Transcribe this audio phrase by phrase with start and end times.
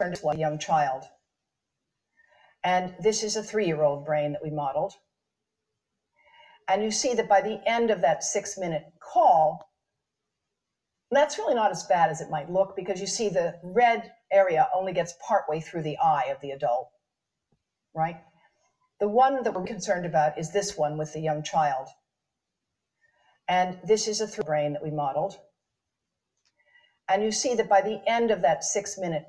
[0.00, 1.04] to one young child.
[2.64, 4.92] And this is a three-year-old brain that we modeled.
[6.68, 9.70] And you see that by the end of that six minute call,
[11.10, 14.68] that's really not as bad as it might look because you see the red area
[14.74, 16.88] only gets partway through the eye of the adult,
[17.94, 18.20] right?
[18.98, 21.88] The one that we're concerned about is this one with the young child.
[23.48, 25.38] And this is a three brain that we modeled.
[27.08, 29.26] And you see that by the end of that six minute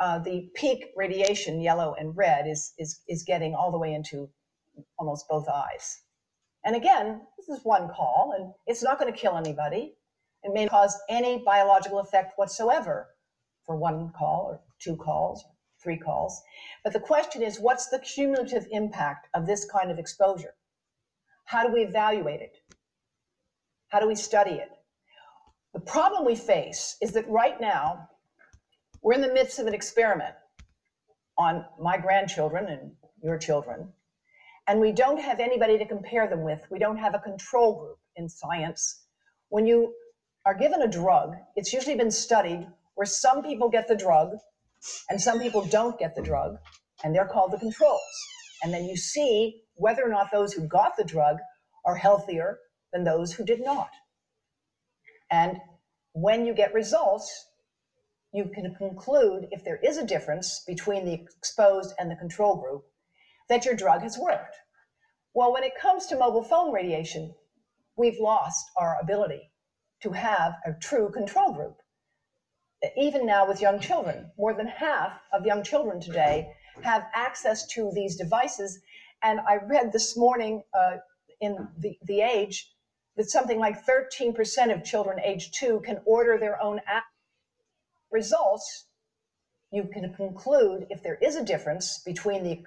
[0.00, 4.28] uh, the peak radiation, yellow and red, is, is, is getting all the way into
[4.98, 6.00] almost both eyes.
[6.64, 9.94] And again, this is one call, and it's not going to kill anybody.
[10.42, 13.08] It may cause any biological effect whatsoever
[13.66, 15.44] for one call or two calls,
[15.82, 16.42] three calls.
[16.82, 20.54] But the question is, what's the cumulative impact of this kind of exposure?
[21.44, 22.56] How do we evaluate it?
[23.88, 24.70] How do we study it?
[25.72, 28.08] The problem we face is that right now,
[29.04, 30.34] we're in the midst of an experiment
[31.36, 32.92] on my grandchildren and
[33.22, 33.92] your children,
[34.66, 36.66] and we don't have anybody to compare them with.
[36.70, 39.04] We don't have a control group in science.
[39.50, 39.92] When you
[40.46, 44.30] are given a drug, it's usually been studied where some people get the drug
[45.10, 46.56] and some people don't get the drug,
[47.02, 48.30] and they're called the controls.
[48.62, 51.36] And then you see whether or not those who got the drug
[51.84, 52.58] are healthier
[52.92, 53.90] than those who did not.
[55.30, 55.58] And
[56.12, 57.46] when you get results,
[58.34, 62.84] you can conclude if there is a difference between the exposed and the control group,
[63.48, 64.56] that your drug has worked.
[65.34, 67.32] Well, when it comes to mobile phone radiation,
[67.96, 69.50] we've lost our ability
[70.02, 71.76] to have a true control group.
[72.96, 77.90] Even now with young children, more than half of young children today have access to
[77.94, 78.80] these devices.
[79.22, 80.96] And I read this morning uh,
[81.40, 82.74] in the, the Age
[83.16, 87.04] that something like 13% of children age two can order their own app.
[88.14, 88.86] Results,
[89.72, 92.64] you can conclude if there is a difference between the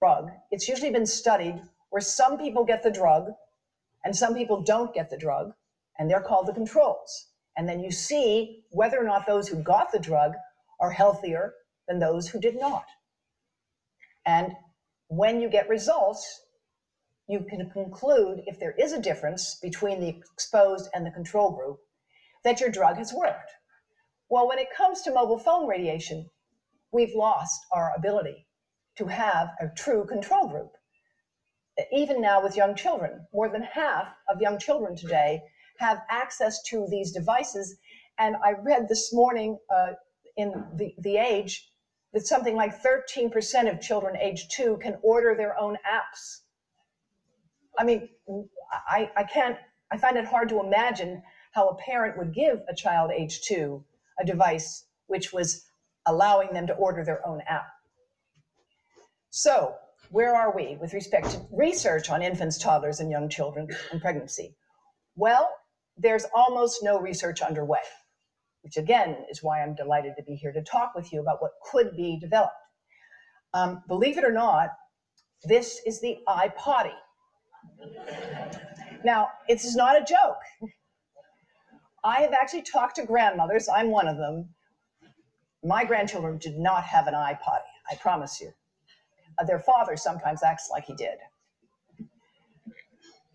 [0.00, 3.26] drug, it's usually been studied where some people get the drug
[4.06, 5.52] and some people don't get the drug,
[5.98, 7.26] and they're called the controls.
[7.58, 10.32] And then you see whether or not those who got the drug
[10.80, 11.52] are healthier
[11.86, 12.86] than those who did not.
[14.24, 14.54] And
[15.08, 16.40] when you get results,
[17.28, 21.80] you can conclude if there is a difference between the exposed and the control group,
[22.44, 23.52] that your drug has worked.
[24.30, 26.30] Well, when it comes to mobile phone radiation,
[26.92, 28.46] we've lost our ability
[28.96, 30.72] to have a true control group.
[31.92, 35.42] Even now with young children, more than half of young children today
[35.78, 37.76] have access to these devices.
[38.18, 39.92] And I read this morning uh,
[40.36, 41.70] in the, the Age
[42.12, 46.40] that something like 13% of children age two can order their own apps
[47.78, 48.08] I mean,
[48.72, 49.56] I, I can't,
[49.90, 53.84] I find it hard to imagine how a parent would give a child age two
[54.18, 55.64] a device which was
[56.06, 57.68] allowing them to order their own app.
[59.30, 59.74] So,
[60.10, 64.56] where are we with respect to research on infants, toddlers, and young children and pregnancy?
[65.14, 65.48] Well,
[65.96, 67.78] there's almost no research underway,
[68.62, 71.52] which again is why I'm delighted to be here to talk with you about what
[71.70, 72.54] could be developed.
[73.54, 74.70] Um, believe it or not,
[75.44, 76.94] this is the iPotty.
[79.04, 80.72] Now, this is not a joke.
[82.02, 84.50] I have actually talked to grandmothers, I'm one of them.
[85.62, 88.52] My grandchildren did not have an iPod, I promise you.
[89.38, 91.18] Uh, their father sometimes acts like he did.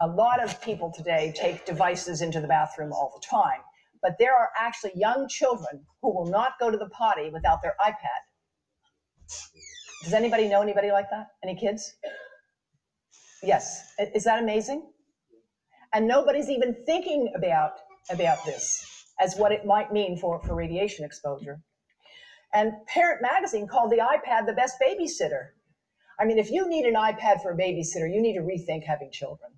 [0.01, 3.61] A lot of people today take devices into the bathroom all the time,
[4.01, 7.75] but there are actually young children who will not go to the potty without their
[7.79, 8.21] iPad.
[10.03, 11.27] Does anybody know anybody like that?
[11.43, 11.95] Any kids?
[13.41, 13.93] Yes.
[13.99, 14.91] Is that amazing?
[15.93, 17.79] And nobody's even thinking about,
[18.09, 21.61] about this as what it might mean for, for radiation exposure.
[22.53, 25.49] And Parent Magazine called the iPad the best babysitter.
[26.19, 29.11] I mean, if you need an iPad for a babysitter, you need to rethink having
[29.11, 29.51] children.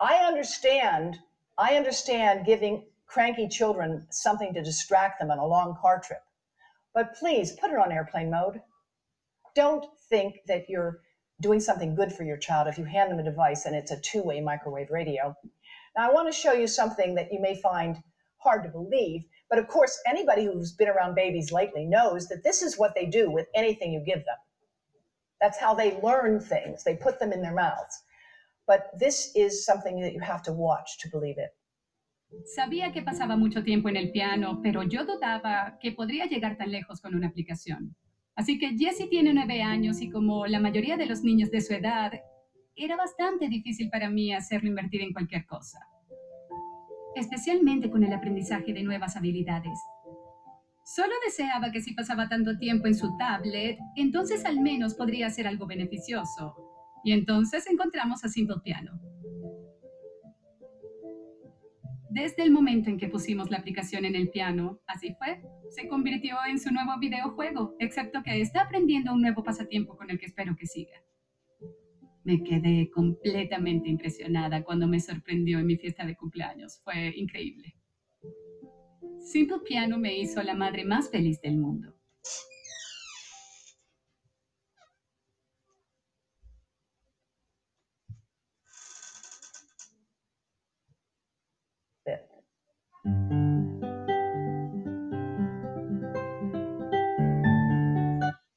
[0.00, 1.18] I understand,
[1.58, 6.22] I understand giving cranky children something to distract them on a long car trip.
[6.94, 8.60] But please put it on airplane mode.
[9.54, 11.00] Don't think that you're
[11.40, 14.00] doing something good for your child if you hand them a device and it's a
[14.00, 15.34] two-way microwave radio.
[15.96, 18.02] Now I want to show you something that you may find
[18.38, 22.62] hard to believe, but of course anybody who's been around babies lately knows that this
[22.62, 24.38] is what they do with anything you give them.
[25.40, 26.84] That's how they learn things.
[26.84, 28.02] They put them in their mouths.
[28.66, 31.54] But this is something that you have to watch to believe it.
[32.44, 36.70] Sabía que pasaba mucho tiempo en el piano, pero yo dudaba que podría llegar tan
[36.70, 37.96] lejos con una aplicación.
[38.36, 41.72] Así que Jessie tiene nueve años y como la mayoría de los niños de su
[41.72, 42.12] edad,
[42.78, 45.80] era bastante difícil para mí hacerlo invertir en cualquier cosa,
[47.16, 49.78] especialmente con el aprendizaje de nuevas habilidades.
[50.84, 55.46] Solo deseaba que si pasaba tanto tiempo en su tablet, entonces al menos podría hacer
[55.46, 56.54] algo beneficioso.
[57.04, 58.98] Y entonces encontramos a Simple Piano.
[62.10, 66.38] Desde el momento en que pusimos la aplicación en el piano, así fue, se convirtió
[66.48, 70.56] en su nuevo videojuego, excepto que está aprendiendo un nuevo pasatiempo con el que espero
[70.56, 71.02] que siga.
[72.28, 76.78] Me quedé completamente impresionada cuando me sorprendió en mi fiesta de cumpleaños.
[76.84, 77.74] Fue increíble.
[79.18, 81.94] Simple Piano me hizo la madre más feliz del mundo.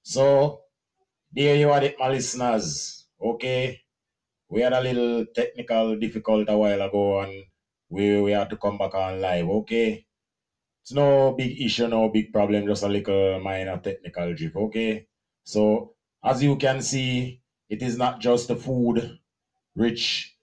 [0.02, 0.66] So,
[1.32, 3.00] there you are, my listeners.
[3.42, 3.82] Okay,
[4.50, 7.46] we had a little technical difficult a while ago, and
[7.90, 9.48] we we had to come back on live.
[9.62, 10.06] Okay,
[10.82, 14.56] it's no big issue, no big problem, just a little minor technical drift.
[14.56, 15.08] Okay,
[15.46, 19.18] so as you can see, it is not just the food
[19.76, 20.36] which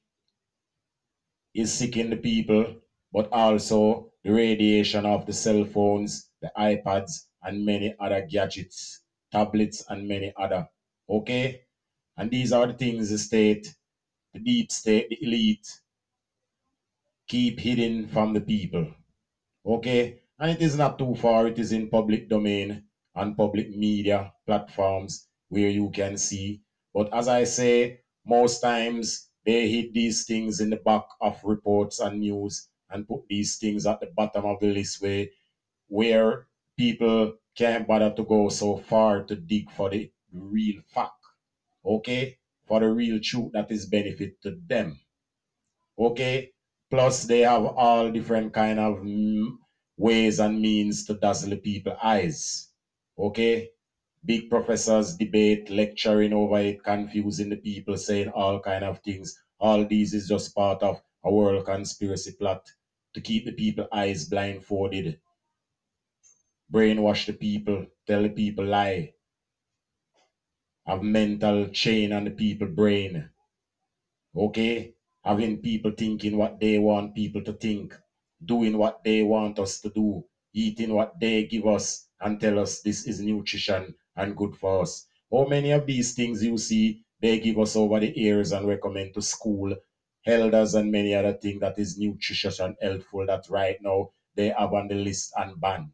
[1.55, 2.81] is sicking the people,
[3.13, 9.85] but also the radiation of the cell phones, the iPads, and many other gadgets tablets,
[9.91, 10.67] and many other.
[11.09, 11.61] Okay?
[12.19, 13.75] And these are the things the state,
[14.35, 15.81] the deep state, the elite
[17.29, 18.89] keep hidden from the people.
[19.65, 20.21] Okay?
[20.39, 22.85] And it is not too far, it is in public domain
[23.15, 26.61] and public media platforms where you can see.
[26.93, 32.01] But as I say, most times they hid these things in the back of reports
[32.01, 35.27] and news and put these things at the bottom of the list where,
[35.89, 41.18] where people can't bother to go so far to dig for the real fact,
[41.85, 42.39] okay?
[42.67, 44.99] For the real truth that is benefit to them,
[45.99, 46.51] okay?
[46.91, 49.51] Plus, they have all different kind of mm,
[49.97, 52.69] ways and means to dazzle people eyes,
[53.19, 53.69] okay?
[54.25, 59.35] Big professors debate, lecturing over it, confusing the people, saying all kind of things.
[59.61, 62.63] All these is just part of a world conspiracy plot
[63.15, 65.19] to keep the people eyes blindfolded
[66.73, 69.13] brainwash the people, tell the people lie,
[70.89, 73.31] have mental chain on the people brain.
[74.35, 74.95] Okay?
[75.25, 77.95] Having people thinking what they want people to think,
[78.45, 80.25] doing what they want us to do,
[80.55, 85.07] eating what they give us and tell us this is nutrition and good for us.
[85.31, 89.13] How many of these things you see they give us over the ears and recommend
[89.15, 89.75] to school,
[90.25, 94.73] elders and many other things that is nutritious and helpful that right now they have
[94.73, 95.91] on the list and banned.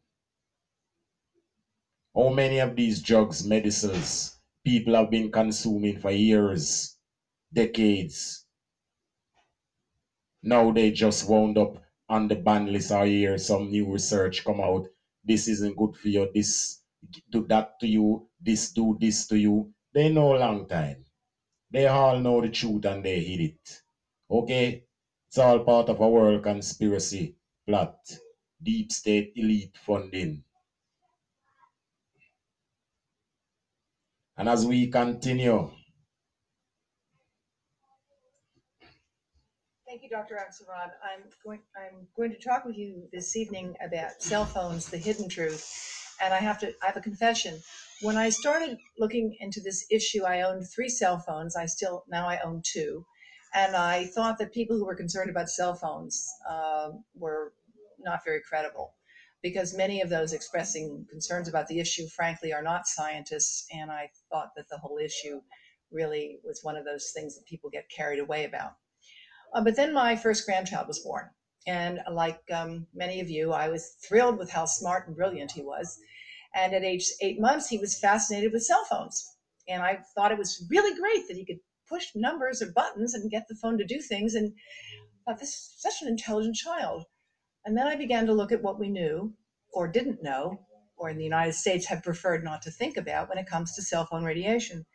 [2.15, 4.34] How many of these drugs, medicines,
[4.65, 6.97] people have been consuming for years,
[7.53, 8.45] decades?
[10.43, 14.61] Now they just wound up on the ban list or hear some new research come
[14.61, 14.87] out.
[15.23, 16.31] This isn't good for you.
[16.33, 16.83] This
[17.29, 18.29] do that to you.
[18.39, 19.73] This do this to you.
[19.93, 21.03] They know a long time.
[21.71, 23.83] They all know the truth and they hid it.
[24.31, 24.83] Okay?
[25.27, 27.35] It's all part of a world conspiracy
[27.67, 27.97] plot.
[28.61, 30.43] Deep state elite funding.
[34.37, 35.71] And as we continue,
[39.87, 40.35] Thank you, Dr.
[40.35, 40.91] Axelrod.
[41.03, 45.29] I'm going, I'm going to talk with you this evening about cell phones, the hidden
[45.29, 46.15] truth.
[46.21, 47.61] And I have to, I have a confession.
[48.01, 51.55] When I started looking into this issue, I owned three cell phones.
[51.55, 53.05] I still, now I own two.
[53.53, 57.53] And I thought that people who were concerned about cell phones uh, were
[57.99, 58.95] not very credible
[59.41, 63.65] because many of those expressing concerns about the issue, frankly, are not scientists.
[63.71, 65.41] And I thought that the whole issue
[65.91, 68.71] really was one of those things that people get carried away about.
[69.53, 71.29] Uh, but then my first grandchild was born.
[71.67, 75.61] And like um, many of you, I was thrilled with how smart and brilliant he
[75.61, 75.97] was.
[76.53, 79.23] And at age eight months, he was fascinated with cell phones.
[79.67, 83.31] And I thought it was really great that he could push numbers or buttons and
[83.31, 84.35] get the phone to do things.
[84.35, 84.53] And
[85.25, 87.05] thought, this is such an intelligent child.
[87.65, 89.33] And then I began to look at what we knew
[89.73, 90.59] or didn't know,
[90.97, 93.81] or in the United States have preferred not to think about when it comes to
[93.81, 94.85] cell phone radiation.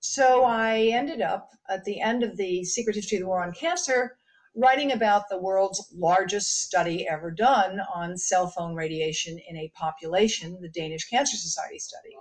[0.00, 3.52] So I ended up at the end of the Secret History of the War on
[3.52, 4.16] Cancer
[4.56, 10.58] writing about the world's largest study ever done on cell phone radiation in a population,
[10.60, 12.16] the Danish Cancer Society study.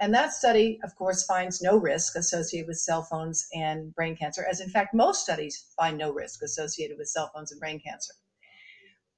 [0.00, 4.44] And that study, of course, finds no risk associated with cell phones and brain cancer,
[4.48, 8.12] as in fact, most studies find no risk associated with cell phones and brain cancer.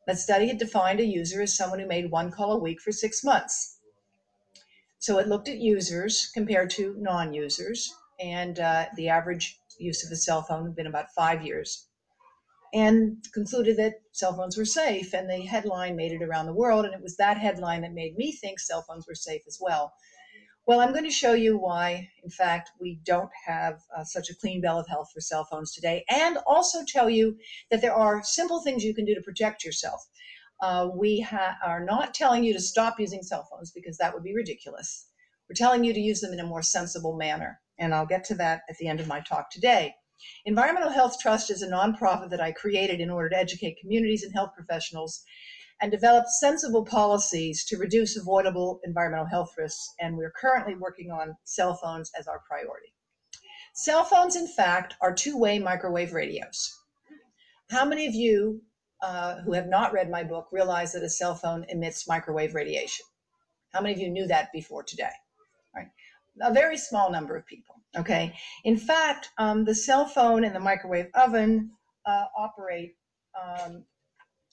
[0.06, 2.92] That study had defined a user as someone who made one call a week for
[2.92, 3.78] six months.
[4.98, 10.12] So it looked at users compared to non users, and uh, the average use of
[10.12, 11.88] a cell phone had been about five years.
[12.75, 15.14] and concluded that cell phones were safe.
[15.14, 16.84] And the headline made it around the world.
[16.84, 19.92] And it was that headline that made me think cell phones were safe as well.
[20.66, 24.35] Well, I'm going to show you why, in fact, we don't have uh, such a
[24.35, 27.38] clean bill of health for cell phones today, and also tell you
[27.70, 30.04] that there are simple things you can do to protect yourself.
[30.61, 31.25] Uh, we
[31.64, 35.06] are not telling you to stop using cell phones because that would be ridiculous.
[35.49, 38.35] We're telling you to use them in a more sensible manner, and I'll get to
[38.35, 39.94] that at the end of my talk today.
[40.46, 44.32] Environmental Health Trust is a nonprofit that I created in order to educate communities and
[44.35, 45.23] health professionals
[45.80, 49.92] and develop sensible policies to reduce avoidable environmental health risks.
[50.00, 52.92] And we're currently working on cell phones as our priority.
[53.75, 56.75] Cell phones, in fact, are two way microwave radios.
[57.71, 58.62] How many of you
[59.02, 63.04] uh, who have not read my book realize that a cell phone emits microwave radiation?
[63.73, 65.11] How many of you knew that before today?
[66.40, 67.75] A very small number of people.
[67.97, 68.35] Okay.
[68.64, 71.71] In fact, um, the cell phone and the microwave oven
[72.06, 72.95] uh, operate
[73.35, 73.85] um,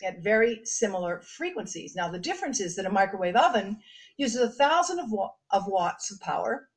[0.04, 1.96] at very similar frequencies.
[1.96, 3.82] Now, the difference is that a microwave oven
[4.18, 5.12] uses a thousand of,
[5.52, 6.70] of watts of power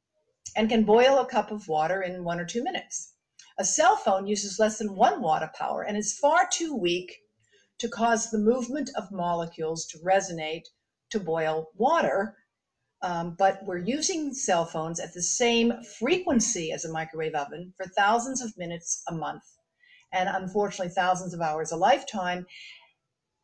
[0.56, 3.12] and can boil a cup of water in one or two minutes.
[3.58, 7.16] A cell phone uses less than one watt of power and is far too weak
[7.78, 10.64] to cause the movement of molecules to resonate
[11.10, 12.36] to boil water.
[13.02, 17.86] Um, but we're using cell phones at the same frequency as a microwave oven for
[17.86, 19.42] thousands of minutes a month
[20.12, 22.46] and unfortunately thousands of hours a lifetime.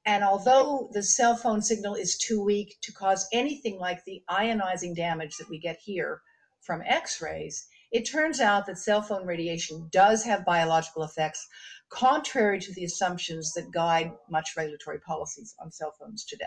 [0.04, 4.96] And although the cell phone signal is too weak to cause anything like the ionizing
[4.96, 6.22] damage that we get here
[6.60, 11.46] from X rays, it turns out that cell phone radiation does have biological effects,
[11.88, 16.46] contrary to the assumptions that guide much regulatory policies on cell phones today.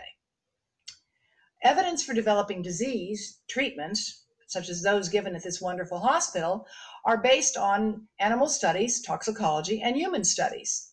[1.62, 6.66] Evidence for developing disease treatments, such as those given at this wonderful hospital,
[7.06, 10.92] are based on animal studies, toxicology, and human studies.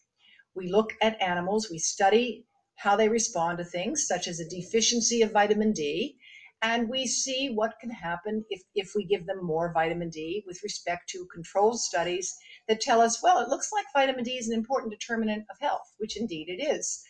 [0.56, 5.22] We look at animals, we study how they respond to things such as a deficiency
[5.22, 6.18] of vitamin D.
[6.62, 10.64] And we see what can happen if, if we give them more vitamin D with
[10.64, 12.34] respect to controlled studies
[12.68, 15.94] that tell us, well, it looks like vitamin D is an important determinant of health,
[15.98, 17.04] which indeed it is.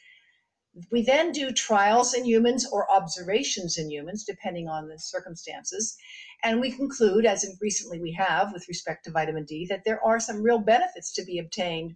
[0.91, 5.95] We then do trials in humans or observations in humans, depending on the circumstances.
[6.43, 10.03] And we conclude, as in recently we have with respect to vitamin D, that there
[10.03, 11.95] are some real benefits to be obtained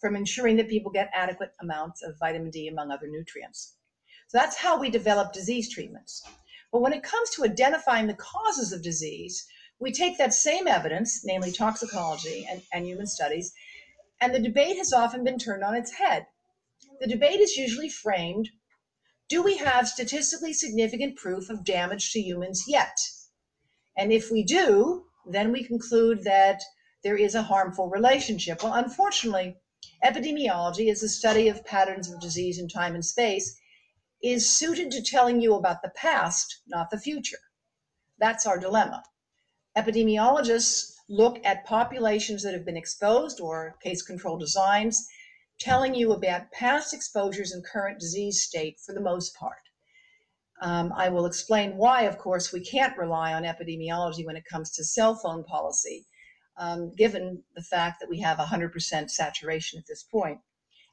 [0.00, 3.76] from ensuring that people get adequate amounts of vitamin D, among other nutrients.
[4.28, 6.22] So that's how we develop disease treatments.
[6.72, 9.46] But when it comes to identifying the causes of disease,
[9.78, 13.52] we take that same evidence, namely toxicology and, and human studies,
[14.20, 16.26] and the debate has often been turned on its head.
[17.00, 18.50] The debate is usually framed
[19.28, 22.96] do we have statistically significant proof of damage to humans yet?
[23.96, 26.62] And if we do, then we conclude that
[27.02, 28.62] there is a harmful relationship.
[28.62, 29.56] Well, unfortunately,
[30.04, 33.58] Epidemiology is the study of patterns of disease in time and space,
[34.22, 37.40] is suited to telling you about the past, not the future.
[38.18, 39.02] That's our dilemma.
[39.76, 45.06] Epidemiologists look at populations that have been exposed or case control designs,
[45.58, 49.62] telling you about past exposures and current disease state for the most part.
[50.62, 54.70] Um, I will explain why, of course, we can't rely on epidemiology when it comes
[54.72, 56.06] to cell phone policy
[56.58, 60.40] um, given the fact that we have 100% saturation at this point.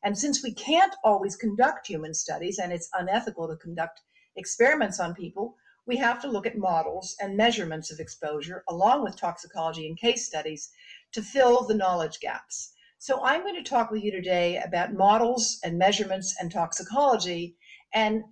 [0.04, 4.02] And since we can't always conduct human studies and it's unethical to conduct
[4.36, 5.56] experiments on people,
[5.86, 10.26] we have to look at models and measurements of exposure along with toxicology and case
[10.26, 10.72] studies
[11.12, 12.74] to fill the knowledge gaps.
[12.98, 17.58] So I'm going to talk with you today about models and measurements and toxicology
[17.94, 18.24] and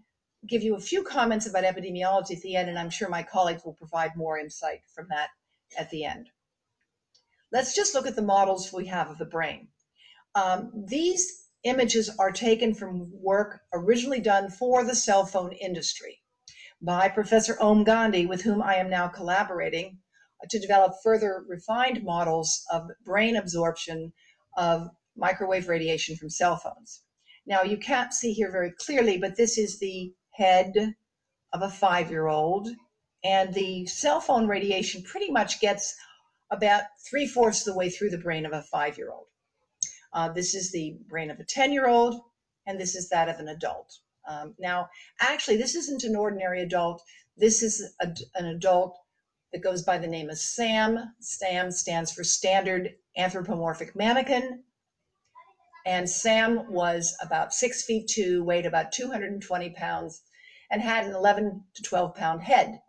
[0.48, 3.64] give you a few comments about epidemiology at the end, and I'm sure my colleagues
[3.64, 5.30] will provide more insight from that
[5.78, 6.30] at the end.
[7.52, 9.68] Let's just look at the models we have of the brain.
[10.36, 16.22] Um, these images are taken from work originally done for the cell phone industry
[16.82, 20.00] by Professor Om Gandhi, with whom I am now collaborating
[20.50, 24.14] to develop further refined models of brain absorption
[24.58, 27.04] of microwave radiation from cell phones.
[27.46, 30.96] Now, you can't see here very clearly, but this is the head
[31.54, 32.70] of a five year old,
[33.24, 35.96] and the cell phone radiation pretty much gets
[36.52, 39.28] about three fourths of the way through the brain of a five year old.
[40.14, 42.22] Uh, this is the brain of a 10 year old,
[42.68, 44.00] and this is that of an adult.
[44.28, 44.90] Um, now,
[45.20, 47.02] actually, this isn't an ordinary adult.
[47.38, 48.98] This is a, an adult
[49.52, 51.14] that goes by the name of SAM.
[51.20, 54.64] SAM stands for Standard Anthropomorphic Mannequin.
[55.86, 60.22] And Sam was about six feet two, weighed about 220 pounds,
[60.70, 62.82] and had an 11 to 12 pound head.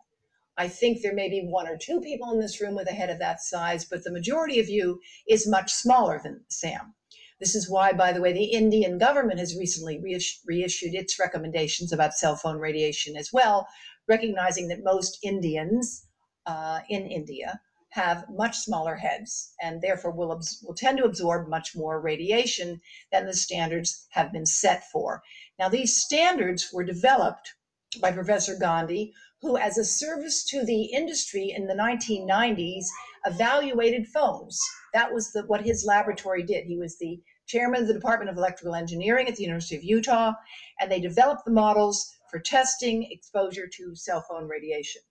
[0.57, 3.09] I think there may be one or two people in this room with a head
[3.09, 6.93] of that size, but the majority of you is much smaller than Sam.
[7.39, 12.13] This is why, by the way, the Indian government has recently reissued its recommendations about
[12.13, 13.67] cell phone radiation as well,
[14.07, 16.07] recognizing that most Indians
[16.45, 21.75] uh, in India have much smaller heads and therefore will, will tend to absorb much
[21.75, 22.81] more radiation
[23.11, 25.21] than the standards have been set for.
[25.59, 27.53] Now, these standards were developed
[28.01, 29.13] by Professor Gandhi,
[29.43, 32.85] who, as a service to the industry in the 1990s,
[33.25, 34.57] evaluated phones.
[34.93, 36.65] That was the, what his laboratory did.
[36.65, 40.31] He was the chairman of the Department of Electrical Engineering at the University of Utah,
[40.79, 45.01] and they developed the models for testing exposure to cell phone radiation.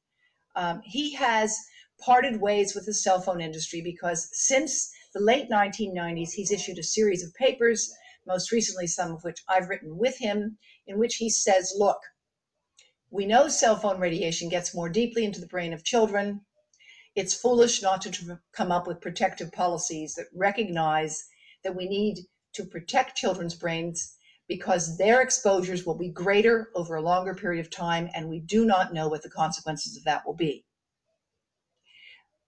[0.56, 1.54] Um, he has
[2.00, 6.82] parted ways with the cell phone industry because since the late 1990s, he's issued a
[6.82, 7.94] series of papers,
[8.26, 11.98] most recently, some of which I've written with him, in which he says, look,
[13.12, 16.40] we know cell phone radiation gets more deeply into the brain of children.
[17.14, 21.22] It's foolish not to come up with protective policies that recognize
[21.62, 22.20] that we need
[22.54, 24.16] to protect children's brains
[24.48, 28.64] because their exposures will be greater over a longer period of time, and we do
[28.64, 30.64] not know what the consequences of that will be.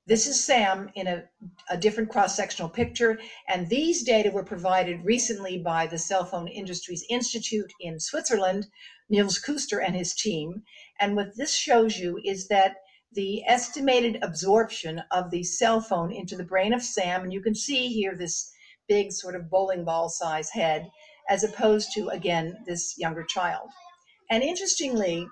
[0.07, 1.25] This is Sam in a,
[1.71, 3.19] a different cross-sectional picture,
[3.49, 8.67] and these data were provided recently by the Cell Phone Industries Institute in Switzerland,
[9.09, 10.63] Niels Kuster and his team.
[11.01, 12.77] And what this shows you is that
[13.13, 17.55] the estimated absorption of the cell phone into the brain of Sam, and you can
[17.55, 18.53] see here this
[18.87, 20.91] big sort of bowling ball size head,
[21.31, 23.71] as opposed to, again, this younger child.
[24.31, 25.27] And interestingly,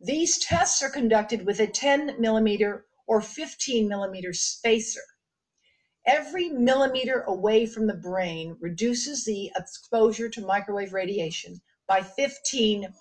[0.00, 5.00] these tests are conducted with a 10 millimeter or 15 millimeter spacer.
[6.06, 12.92] Every millimeter away from the brain reduces the exposure to microwave radiation by 15%,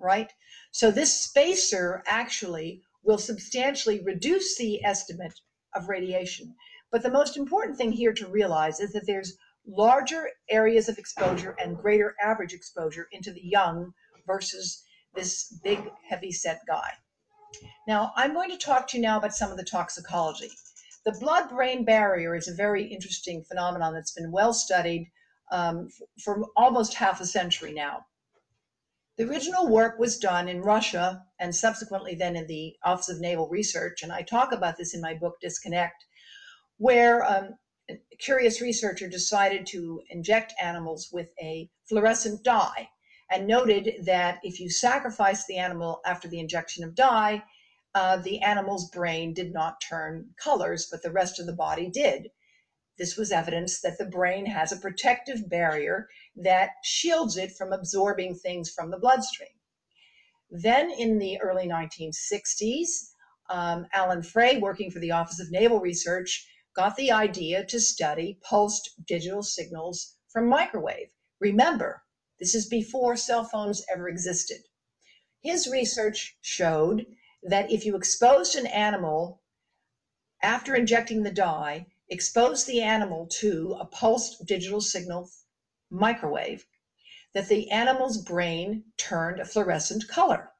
[0.00, 0.32] right?
[0.72, 5.40] So this spacer actually will substantially reduce the estimate
[5.74, 6.54] of radiation.
[6.90, 11.54] But the most important thing here to realize is that there's larger areas of exposure
[11.58, 13.94] and greater average exposure into the young
[14.26, 14.82] versus
[15.14, 16.90] this big heavy set guy.
[17.86, 20.50] Now, I'm going to talk to you now about some of the toxicology.
[21.04, 25.10] The blood brain barrier is a very interesting phenomenon that's been well studied
[25.50, 25.88] um,
[26.22, 28.06] for almost half a century now.
[29.18, 33.48] The original work was done in Russia and subsequently then in the Office of Naval
[33.48, 36.06] Research, and I talk about this in my book Disconnect,
[36.78, 37.58] where um,
[37.90, 42.88] a curious researcher decided to inject animals with a fluorescent dye
[43.32, 47.42] and noted that if you sacrifice the animal after the injection of dye,
[47.94, 52.30] uh, the animal's brain did not turn colors, but the rest of the body did.
[52.98, 58.34] This was evidence that the brain has a protective barrier that shields it from absorbing
[58.34, 59.48] things from the bloodstream.
[60.50, 63.12] Then in the early 1960s,
[63.48, 68.38] um, Alan Frey, working for the Office of Naval Research, got the idea to study
[68.42, 71.08] pulsed digital signals from microwave.
[71.40, 72.01] Remember,
[72.42, 74.56] this is before cell phones ever existed.
[75.42, 77.06] His research showed
[77.44, 79.40] that if you exposed an animal
[80.42, 85.30] after injecting the dye, exposed the animal to a pulsed digital signal
[85.88, 86.66] microwave,
[87.32, 90.50] that the animal's brain turned a fluorescent color.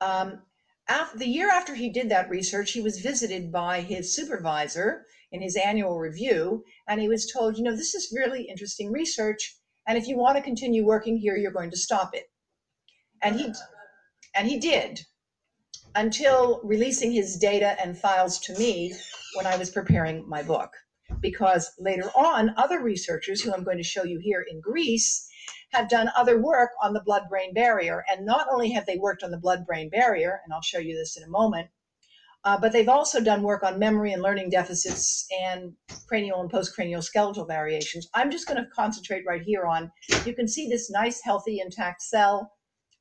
[0.00, 0.42] Um,
[0.88, 5.42] after, the year after he did that research, he was visited by his supervisor in
[5.42, 9.96] his annual review, and he was told, you know, this is really interesting research, and
[9.96, 12.24] if you want to continue working here, you're going to stop it.
[13.22, 13.52] And he,
[14.34, 15.00] and he did
[15.94, 18.92] until releasing his data and files to me
[19.34, 20.70] when I was preparing my book.
[21.20, 25.28] Because later on, other researchers, who I'm going to show you here in Greece,
[25.70, 28.04] have done other work on the blood brain barrier.
[28.10, 30.96] And not only have they worked on the blood brain barrier, and I'll show you
[30.96, 31.68] this in a moment,
[32.46, 35.72] uh, but they've also done work on memory and learning deficits and
[36.06, 38.08] cranial and postcranial skeletal variations.
[38.14, 39.90] I'm just going to concentrate right here on,
[40.24, 42.52] you can see this nice, healthy, intact cell.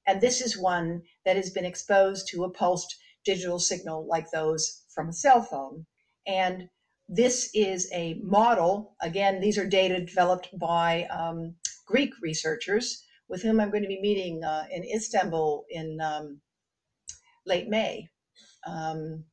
[0.08, 4.82] And this is one that has been exposed to a pulsed digital signal like those
[4.96, 5.86] from a cell phone.
[6.26, 6.68] And
[7.08, 8.96] this is a model.
[9.04, 11.54] Again, these are data developed by um,
[11.86, 16.42] Greek researchers with whom I'm going to be meeting uh, in Istanbul in um,
[17.46, 18.10] late May.
[18.66, 19.24] Um,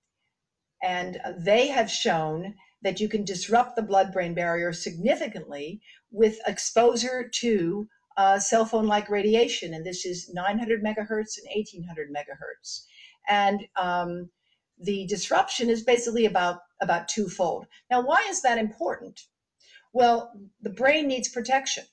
[0.83, 7.29] and they have shown that you can disrupt the blood brain barrier significantly with exposure
[7.33, 9.73] to uh, cell phone like radiation.
[9.73, 12.85] And this is 900 megahertz and 1800 megahertz.
[13.29, 14.31] And um,
[14.79, 17.67] the disruption is basically about, about twofold.
[17.91, 19.21] Now, why is that important?
[19.93, 21.85] Well, the brain needs protection.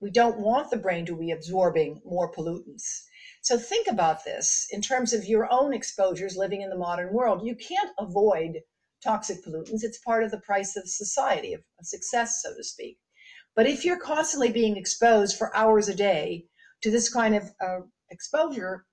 [0.00, 3.04] We don't want the brain to be absorbing more pollutants.
[3.44, 7.46] So think about this in terms of your own exposures living in the modern world.
[7.46, 8.62] You can't avoid
[9.02, 9.84] toxic pollutants.
[9.84, 12.98] It's part of the price of society, of, success, so to speak.
[13.54, 16.46] But if you're constantly being exposed for hours a day
[16.82, 17.80] to this kind of uh,
[18.10, 18.86] exposure,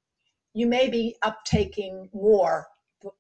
[0.53, 2.67] you may be uptaking more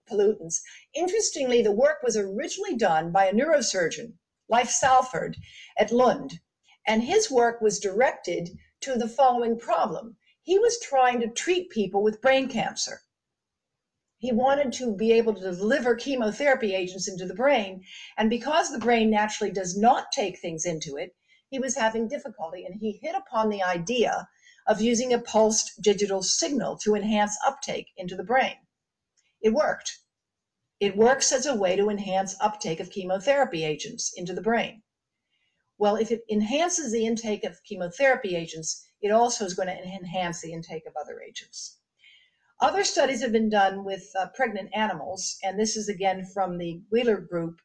[0.09, 0.59] pollutants.
[0.93, 4.15] Interestingly, the work was originally done by a neurosurgeon,
[4.49, 5.37] Leif Salford,
[5.79, 6.41] at Lund,
[6.85, 8.49] and his work was directed
[8.81, 10.17] to the following problem.
[10.43, 13.01] He was trying to treat people with brain cancer.
[14.17, 17.85] He wanted to be able to deliver chemotherapy agents into the brain,
[18.17, 21.15] and because the brain naturally does not take things into it,
[21.49, 24.27] he was having difficulty, and he hit upon the idea
[24.65, 28.57] of using a pulsed digital signal to enhance uptake into the brain.
[29.41, 29.99] It worked.
[30.79, 34.81] It works as a way to enhance uptake of chemotherapy agents into the brain.
[35.81, 40.39] Well, if it enhances the intake of chemotherapy agents, it also is going to enhance
[40.39, 41.79] the intake of other agents.
[42.59, 46.83] Other studies have been done with uh, pregnant animals, and this is again from the
[46.93, 47.61] Güler group,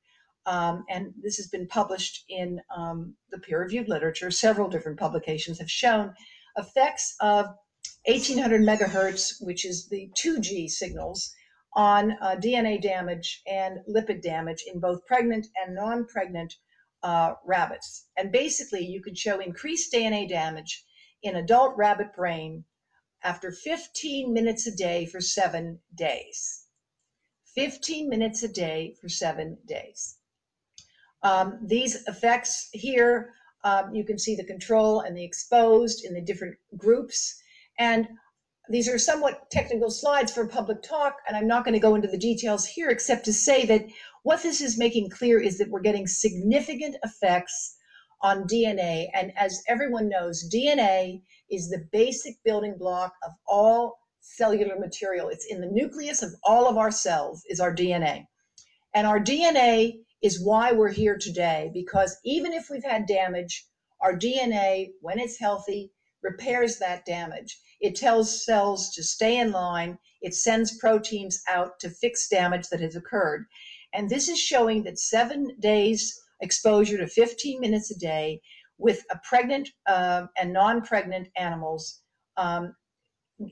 [0.46, 4.30] um, and this has been published in um, the peer reviewed literature.
[4.30, 6.14] Several different publications have shown
[6.56, 7.44] effects of
[8.06, 11.34] 1800 megahertz, which is the 2G signals,
[11.74, 16.54] on uh, DNA damage and lipid damage in both pregnant and non pregnant
[17.02, 18.08] uh, rabbits.
[18.16, 20.84] And basically, you could show increased DNA damage
[21.22, 22.64] in adult rabbit brain
[23.22, 26.64] after 15 minutes a day for seven days.
[27.54, 30.18] 15 minutes a day for seven days.
[31.22, 33.32] Um, these effects here,
[33.64, 37.40] um, you can see the control and the exposed in the different groups.
[37.78, 38.06] And
[38.68, 42.08] these are somewhat technical slides for public talk, and I'm not going to go into
[42.08, 43.86] the details here except to say that
[44.26, 47.76] what this is making clear is that we're getting significant effects
[48.22, 49.06] on DNA.
[49.14, 55.28] And as everyone knows, DNA is the basic building block of all cellular material.
[55.28, 58.26] It's in the nucleus of all of our cells is our DNA.
[58.92, 63.64] And our DNA is why we're here today, because even if we've had damage,
[64.00, 67.60] our DNA, when it's healthy, repairs that damage.
[67.80, 69.98] It tells cells to stay in line.
[70.20, 73.46] It sends proteins out to fix damage that has occurred.
[73.92, 78.40] And this is showing that seven days exposure to 15 minutes a day
[78.78, 82.02] with a pregnant uh, and non-pregnant animals,
[82.36, 82.74] um,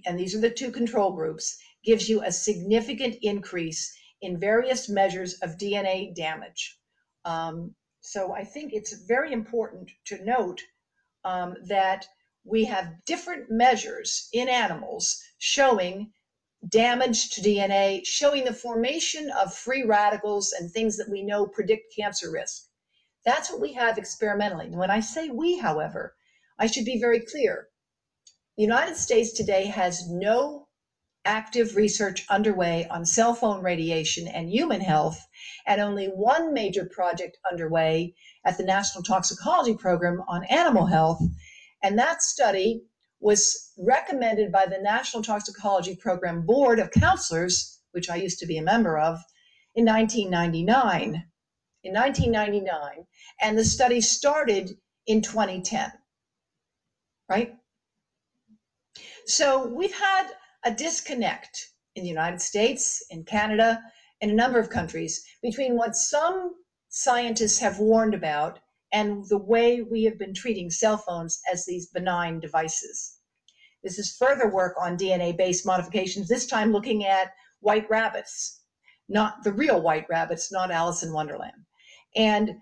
[0.07, 5.35] and these are the two control groups, gives you a significant increase in various measures
[5.43, 6.79] of DNA damage.
[7.25, 10.61] Um, so I think it's very important to note
[11.25, 12.07] um, that
[12.45, 16.13] we have different measures in animals showing
[16.69, 21.95] damage to DNA, showing the formation of free radicals and things that we know predict
[21.95, 22.65] cancer risk.
[23.25, 24.67] That's what we have experimentally.
[24.67, 26.15] And when I say we, however,
[26.59, 27.69] I should be very clear.
[28.57, 30.69] The United States today has no
[31.25, 35.27] active research underway on cell phone radiation and human health,
[35.67, 41.21] and only one major project underway at the National Toxicology Program on animal health
[41.85, 42.83] and that study
[43.25, 48.59] was recommended by the National Toxicology Program Board of Counselors, which I used to be
[48.59, 49.19] a member of,
[49.75, 51.25] in 1999.
[51.85, 53.07] In 1999,
[53.41, 55.91] and the study started in 2010.
[57.29, 57.55] Right?
[59.27, 60.29] So we've had
[60.63, 63.83] a disconnect in the United States, in Canada,
[64.21, 66.55] in a number of countries between what some
[66.91, 68.59] scientists have warned about
[68.95, 73.19] and the way we have been treating cell phones as these benign devices.
[73.83, 78.63] This is further work on DNA based modifications, this time looking at white rabbits,
[79.09, 81.67] not the real white rabbits, not Alice in Wonderland.
[82.15, 82.53] And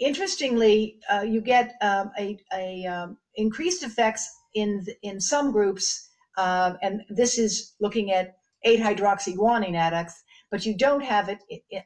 [0.00, 6.74] interestingly, uh, you get um, a, a um, increased effects in in some groups, uh,
[6.82, 11.40] and this is looking at 8-hydroxyguanine adducts, but you don't have it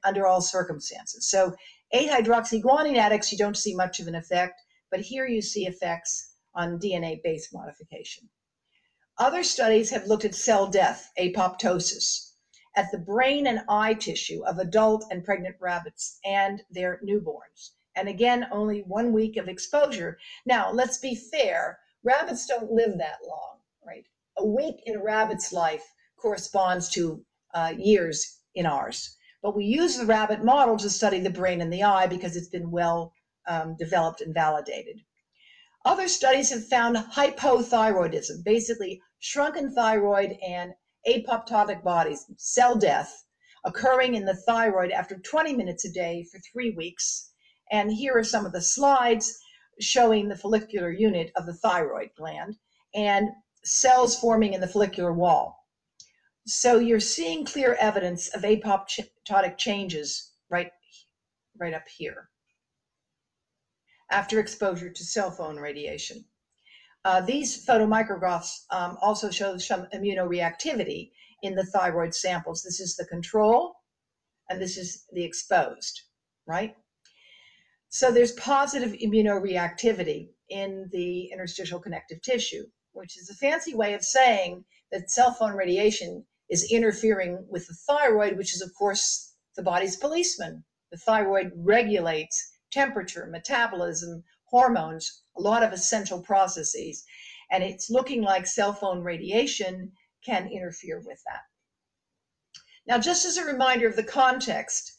[0.05, 1.31] under all circumstances.
[1.31, 1.55] So
[1.95, 6.79] 8-hydroxyguanine adducts, you don't see much of an effect, but here you see effects on
[6.79, 8.29] DNA base modification.
[9.19, 12.35] Other studies have looked at cell death, apoptosis,
[12.77, 17.73] at the brain and eye tissue of adult and pregnant rabbits and their newborns.
[17.97, 20.19] And again, only one week of exposure.
[20.47, 24.07] Now, let's be fair, rabbits don't live that long, right?
[24.37, 25.85] A week in a rabbit's life
[26.17, 27.25] corresponds to
[27.55, 29.17] uh, years in ours.
[29.43, 32.49] But we use the rabbit model to study the brain and the eye because it's
[32.49, 33.13] been well
[33.47, 35.01] um, developed and validated.
[35.85, 40.75] Other studies have found hypothyroidism, basically shrunken thyroid and
[41.07, 43.25] apoptotic bodies, cell death,
[43.65, 47.31] occurring in the thyroid after 20 minutes a day for three weeks.
[47.71, 49.39] And here are some of the slides
[49.81, 52.57] showing the follicular unit of the thyroid gland
[52.95, 53.29] and
[53.65, 55.57] cells forming in the follicular wall.
[56.51, 60.71] So you're seeing clear evidence of apoptotic changes right,
[61.59, 62.31] right up here
[64.11, 66.25] after exposure to cell phone radiation.
[67.05, 71.11] Uh, these photomicrographs um, also show some immunoreactivity
[71.43, 72.63] in the thyroid samples.
[72.63, 73.75] This is the control,
[74.49, 76.01] and this is the exposed,
[76.47, 76.75] right?
[77.91, 84.03] So there's positive immunoreactivity in the interstitial connective tissue, which is a fancy way of
[84.03, 89.63] saying that cell phone radiation is interfering with the thyroid, which is, of course, the
[89.63, 90.65] body's policeman.
[90.91, 97.05] The thyroid regulates temperature, metabolism, hormones, a lot of essential processes.
[97.51, 99.93] And it's looking like cell phone radiation
[100.25, 101.43] can interfere with that.
[102.87, 104.99] Now, just as a reminder of the context,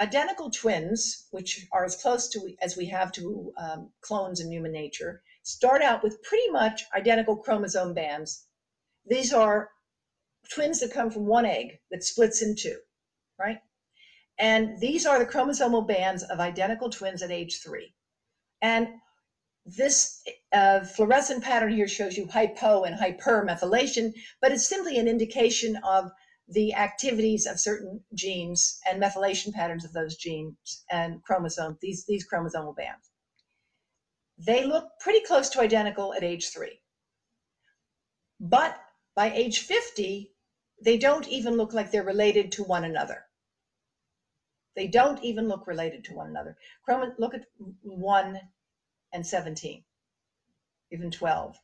[0.00, 4.72] identical twins, which are as close to as we have to um, clones in human
[4.72, 8.46] nature, start out with pretty much identical chromosome bands.
[9.06, 9.70] These are
[10.52, 12.78] twins that come from one egg that splits in two,
[13.38, 13.58] right?
[14.38, 17.94] And these are the chromosomal bands of identical twins at age three.
[18.62, 18.88] And
[19.66, 25.76] this uh, fluorescent pattern here shows you hypo and hypermethylation, but it's simply an indication
[25.84, 26.10] of
[26.48, 32.26] the activities of certain genes and methylation patterns of those genes and chromosomes, these, these
[32.26, 33.10] chromosomal bands.
[34.38, 36.80] They look pretty close to identical at age three.
[38.40, 38.76] But
[39.14, 40.32] by age 50,
[40.82, 43.24] they don't even look like they're related to one another.
[44.76, 46.56] They don't even look related to one another.
[46.84, 47.46] Chromo, look at
[47.82, 48.40] 1
[49.12, 49.84] and 17,
[50.92, 51.56] even 12.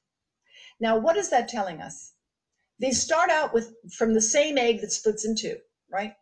[0.80, 2.12] Now, what is that telling us?
[2.78, 5.58] They start out with from the same egg that splits in two,
[5.90, 6.14] right?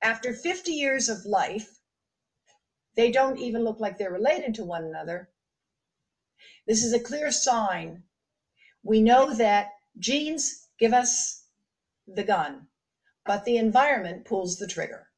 [0.00, 1.80] After 50 years of life,
[2.96, 5.28] they don't even look like they're related to one another.
[6.66, 8.04] This is a clear sign.
[8.82, 11.39] We know that genes give us
[12.14, 12.66] the gun,
[13.24, 15.08] but the environment pulls the trigger.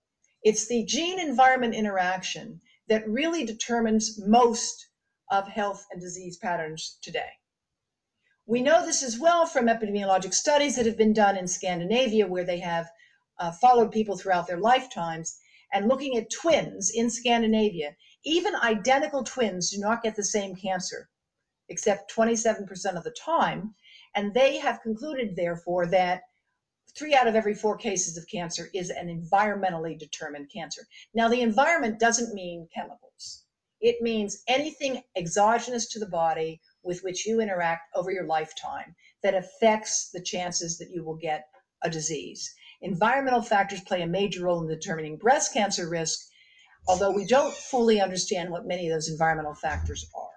[0.42, 4.88] It's the gene environment interaction that really determines most
[5.30, 7.30] of health and disease patterns today.
[8.44, 12.44] We know this as well from epidemiologic studies that have been done in Scandinavia, where
[12.44, 12.90] they have
[13.38, 15.38] uh, followed people throughout their lifetimes
[15.72, 17.96] and looking at twins in Scandinavia.
[18.24, 21.08] Even identical twins do not get the same cancer,
[21.68, 23.74] except 27% of the time.
[24.14, 26.22] And they have concluded, therefore, that
[26.96, 30.82] three out of every four cases of cancer is an environmentally determined cancer.
[31.14, 33.44] Now, the environment doesn't mean chemicals,
[33.80, 39.34] it means anything exogenous to the body with which you interact over your lifetime that
[39.34, 41.48] affects the chances that you will get
[41.82, 42.54] a disease.
[42.80, 46.20] Environmental factors play a major role in determining breast cancer risk,
[46.86, 50.28] although we don't fully understand what many of those environmental factors are.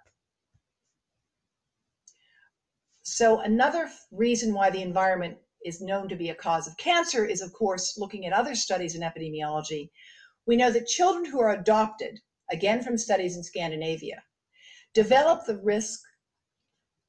[3.03, 7.41] So, another reason why the environment is known to be a cause of cancer is,
[7.41, 9.89] of course, looking at other studies in epidemiology.
[10.45, 12.19] We know that children who are adopted,
[12.51, 14.23] again from studies in Scandinavia,
[14.93, 15.99] develop the risk.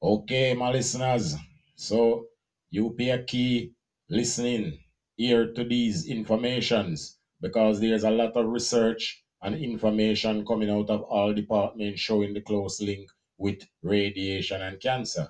[0.01, 1.35] Okay, my listeners.
[1.75, 2.25] So
[2.71, 3.73] you pay a key
[4.09, 4.79] listening
[5.19, 11.01] ear to these informations because there's a lot of research and information coming out of
[11.01, 15.27] all departments showing the close link with radiation and cancer.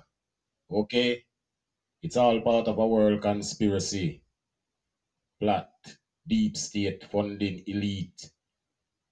[0.70, 1.24] Okay?
[2.02, 4.22] It's all part of a world conspiracy.
[5.40, 8.30] Plot, deep state funding elite.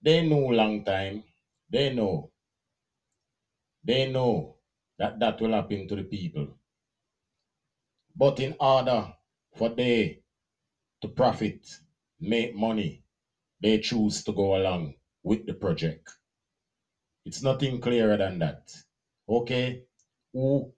[0.02, 1.24] They know long time.
[1.70, 2.32] They know.
[3.82, 4.58] They know
[4.98, 6.58] that that will happen to the people.
[8.16, 9.14] But in order
[9.54, 10.24] for they
[11.02, 11.80] to profit,
[12.20, 13.04] make money,
[13.60, 16.16] they choose to go along with the project.
[17.26, 18.74] It's nothing clearer than that.
[19.28, 19.84] Okay?
[20.32, 20.74] Who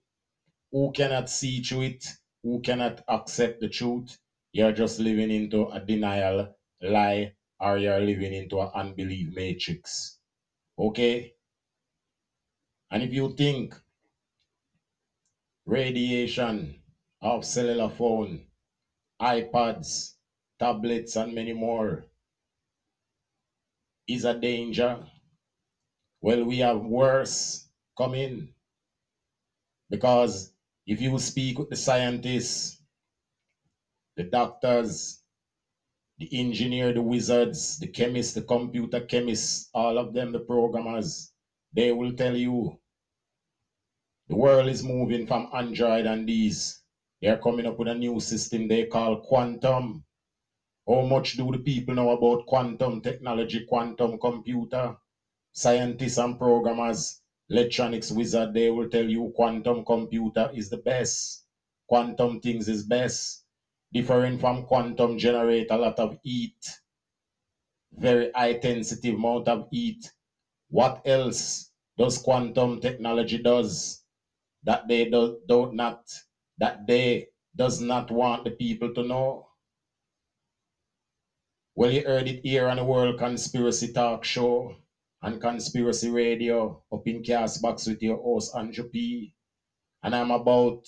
[0.71, 4.17] who cannot see through it, who cannot accept the truth,
[4.51, 10.19] you're just living into a denial lie or you're living into an unbelief matrix.
[10.79, 11.33] Okay?
[12.91, 13.81] And if you think
[15.65, 16.81] radiation
[17.21, 18.45] of cellular phone,
[19.21, 20.15] iPads,
[20.59, 22.05] tablets, and many more
[24.07, 25.07] is a danger,
[26.21, 28.53] well, we have worse coming
[29.89, 30.51] because
[30.89, 32.81] if you speak with the scientists,
[34.17, 35.21] the doctors,
[36.17, 41.31] the engineer, the wizards, the chemists, the computer chemists, all of them, the programmers,
[41.71, 42.75] they will tell you
[44.29, 46.81] the world is moving from Android and these.
[47.21, 50.03] They're coming up with a new system they call quantum.
[50.87, 54.95] How much do the people know about quantum technology, quantum computer?
[55.53, 61.45] Scientists and programmers, electronics wizard, they will tell you quantum computer is the best.
[61.87, 63.45] Quantum things is best.
[63.93, 66.79] Different from quantum generate a lot of heat.
[67.91, 70.11] very high intensity amount of heat.
[70.69, 74.03] What else does quantum technology does
[74.63, 76.01] that they do, do not
[76.57, 79.47] that they does not want the people to know?
[81.73, 84.75] Well, you heard it here on the World Conspiracy Talk Show
[85.21, 89.33] and Conspiracy Radio up in Castbox with your host Andrew P.
[90.03, 90.85] And I'm about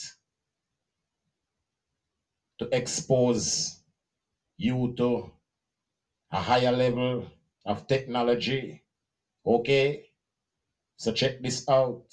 [2.60, 3.82] to expose
[4.58, 5.32] you to
[6.32, 7.26] a higher level
[7.66, 8.84] of technology.
[9.46, 10.06] Okay?
[10.96, 12.06] So check this out.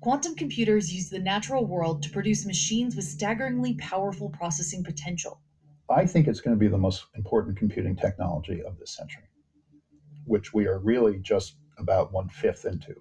[0.00, 5.40] Quantum computers use the natural world to produce machines with staggeringly powerful processing potential.
[5.90, 9.24] I think it's going to be the most important computing technology of this century,
[10.24, 12.94] which we are really just about one fifth into.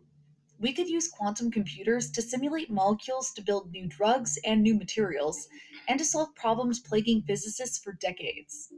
[0.60, 5.47] We could use quantum computers to simulate molecules to build new drugs and new materials,
[5.88, 8.69] and to solve problems plaguing physicists for decades.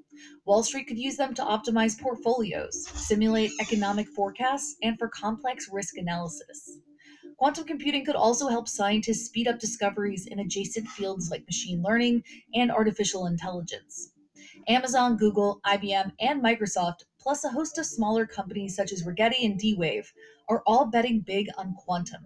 [0.44, 5.96] Wall Street could use them to optimize portfolios, simulate economic forecasts, and for complex risk
[5.96, 6.80] analysis.
[7.40, 12.22] Quantum computing could also help scientists speed up discoveries in adjacent fields like machine learning
[12.54, 14.12] and artificial intelligence.
[14.68, 19.58] Amazon, Google, IBM, and Microsoft, plus a host of smaller companies such as Rigetti and
[19.58, 20.12] D Wave,
[20.50, 22.26] are all betting big on quantum.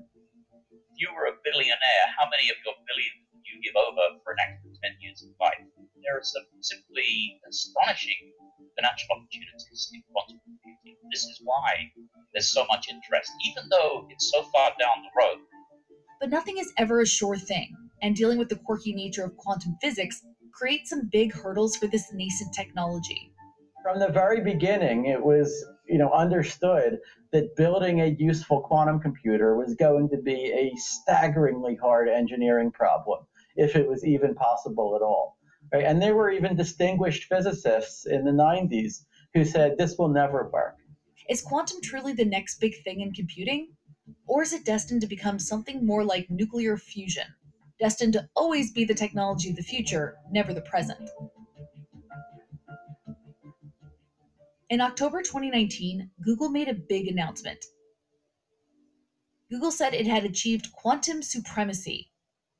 [0.71, 4.33] If you were a billionaire, how many of your billions would you give over for
[4.33, 5.61] an extra 10 years of life?
[6.01, 8.33] There are some simply astonishing
[8.75, 10.97] financial opportunities in quantum computing.
[11.11, 11.91] This is why
[12.33, 15.37] there's so much interest, even though it's so far down the road.
[16.19, 19.75] But nothing is ever a sure thing, and dealing with the quirky nature of quantum
[19.81, 23.31] physics creates some big hurdles for this nascent technology.
[23.83, 26.99] From the very beginning, it was you know understood
[27.31, 33.25] that building a useful quantum computer was going to be a staggeringly hard engineering problem,
[33.55, 35.37] if it was even possible at all.
[35.73, 35.85] Right?
[35.85, 40.77] And there were even distinguished physicists in the 90s who said this will never work.
[41.29, 43.69] Is quantum truly the next big thing in computing?
[44.27, 47.25] Or is it destined to become something more like nuclear fusion,
[47.79, 51.09] destined to always be the technology of the future, never the present?
[54.69, 57.63] In October 2019, Google made a big announcement.
[59.49, 62.09] Google said it had achieved quantum supremacy.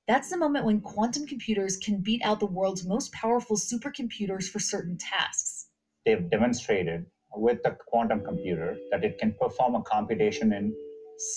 [0.06, 4.60] That's the moment when quantum computers can beat out the world's most powerful supercomputers for
[4.60, 5.68] certain tasks.
[6.06, 10.76] They've demonstrated with the quantum computer that it can perform a computation in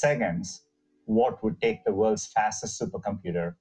[0.01, 0.65] seconds
[1.05, 3.55] what would take the world's fastest supercomputer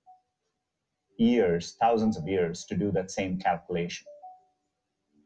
[1.19, 4.07] years, thousands of years to do that same calculation.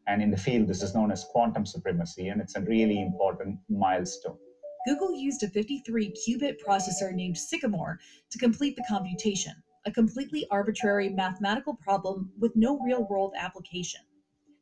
[0.07, 3.59] And in the field, this is known as quantum supremacy, and it's a really important
[3.69, 4.37] milestone.
[4.85, 7.99] Google used a 53 qubit processor named Sycamore
[8.31, 9.53] to complete the computation,
[9.85, 14.01] a completely arbitrary mathematical problem with no real world application.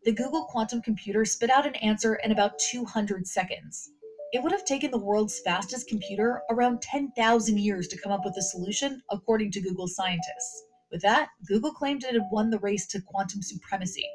[0.06, 3.90] The Google quantum computer spit out an answer in about 200 seconds.
[4.34, 8.36] It would have taken the world's fastest computer around 10,000 years to come up with
[8.38, 10.64] a solution, according to Google scientists.
[10.92, 14.06] With that, Google claimed it had won the race to quantum supremacy.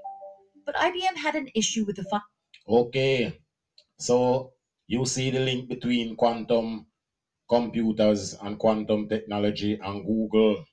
[0.67, 2.21] But IBM had an issue with the fi-
[2.67, 3.39] Okay,
[3.99, 4.17] so
[4.89, 6.87] you see the link between quantum
[7.49, 10.65] computers and quantum technology and Google,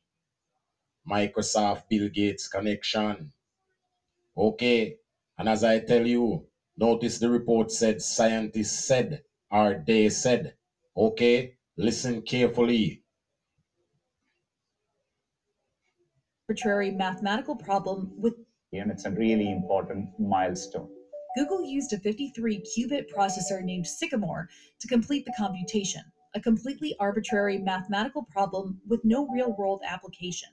[1.10, 3.32] Microsoft, Bill Gates connection.
[4.38, 4.96] Okay,
[5.38, 6.46] and as I tell you,
[6.78, 10.54] notice the report said scientists said or they said.
[10.96, 13.02] Okay, listen carefully.
[16.50, 18.34] arbitrary mathematical problem with
[18.74, 20.90] And it's a really important milestone.
[21.36, 24.48] Google used a 53 qubit processor named Sycamore
[24.80, 26.02] to complete the computation,
[26.36, 30.50] a completely arbitrary mathematical problem with no real world application.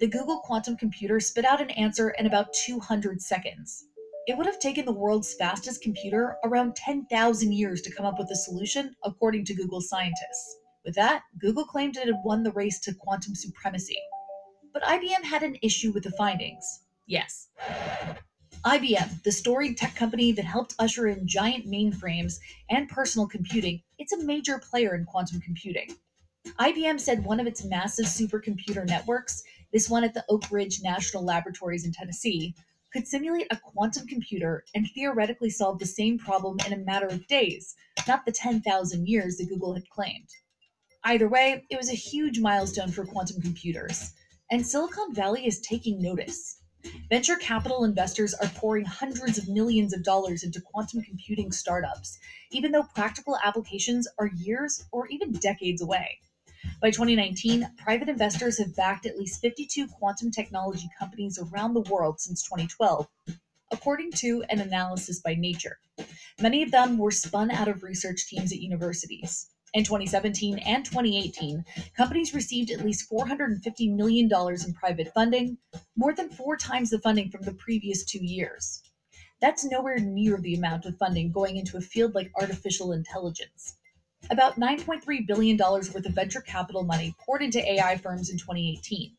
[0.00, 3.84] The Google quantum computer spit out an answer in about 200 seconds.
[4.26, 8.28] It would have taken the world's fastest computer around 10,000 years to come up with
[8.32, 10.56] a solution, according to Google scientists.
[10.84, 13.98] With that, Google claimed it had won the race to quantum supremacy.
[14.72, 16.64] But IBM had an issue with the findings.
[17.06, 17.50] Yes.
[18.64, 24.12] IBM, the storied tech company that helped usher in giant mainframes and personal computing, it's
[24.12, 25.94] a major player in quantum computing.
[26.58, 29.42] IBM said one of its massive supercomputer networks,
[29.74, 32.54] this one at the Oak Ridge National Laboratories in Tennessee,
[32.92, 37.26] could simulate a quantum computer and theoretically solve the same problem in a matter of
[37.26, 37.74] days,
[38.06, 40.28] not the 10,000 years that Google had claimed.
[41.02, 44.12] Either way, it was a huge milestone for quantum computers,
[44.48, 46.60] and Silicon Valley is taking notice.
[47.08, 52.16] Venture capital investors are pouring hundreds of millions of dollars into quantum computing startups,
[52.52, 56.20] even though practical applications are years or even decades away.
[56.80, 62.20] By 2019, private investors have backed at least 52 quantum technology companies around the world
[62.20, 63.08] since 2012,
[63.72, 65.78] according to an analysis by Nature.
[66.40, 69.48] Many of them were spun out of research teams at universities.
[69.72, 71.64] In 2017 and 2018,
[71.96, 75.58] companies received at least $450 million in private funding,
[75.96, 78.82] more than four times the funding from the previous two years.
[79.40, 83.76] That's nowhere near the amount of funding going into a field like artificial intelligence.
[84.30, 89.12] About $9.3 billion worth of venture capital money poured into AI firms in 2018.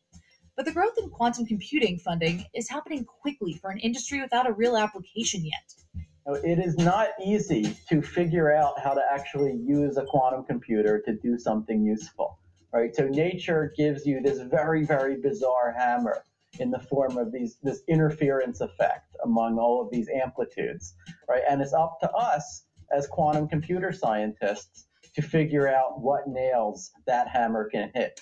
[0.56, 4.52] But the growth in quantum computing funding is happening quickly for an industry without a
[4.52, 6.42] real application yet.
[6.44, 11.12] It is not easy to figure out how to actually use a quantum computer to
[11.12, 12.38] do something useful,
[12.72, 12.94] right?
[12.94, 16.24] So nature gives you this very, very bizarre hammer
[16.58, 20.94] in the form of these this interference effect among all of these amplitudes,
[21.28, 21.42] right?
[21.48, 24.86] And it's up to us as quantum computer scientists
[25.16, 28.20] to figure out what nails that hammer can hit.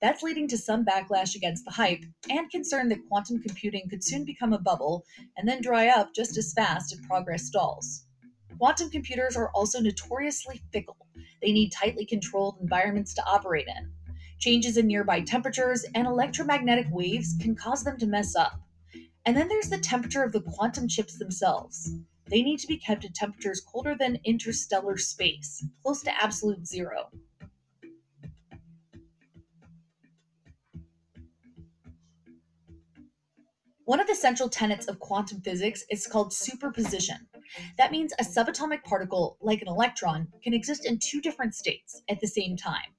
[0.00, 4.24] That's leading to some backlash against the hype and concern that quantum computing could soon
[4.24, 5.04] become a bubble
[5.36, 8.06] and then dry up just as fast if progress stalls.
[8.56, 10.96] Quantum computers are also notoriously fickle.
[11.42, 13.90] They need tightly controlled environments to operate in.
[14.38, 18.60] Changes in nearby temperatures and electromagnetic waves can cause them to mess up.
[19.26, 21.92] And then there's the temperature of the quantum chips themselves.
[22.30, 27.10] They need to be kept at temperatures colder than interstellar space, close to absolute zero.
[33.84, 37.26] One of the central tenets of quantum physics is called superposition.
[37.76, 42.20] That means a subatomic particle, like an electron, can exist in two different states at
[42.20, 42.94] the same time.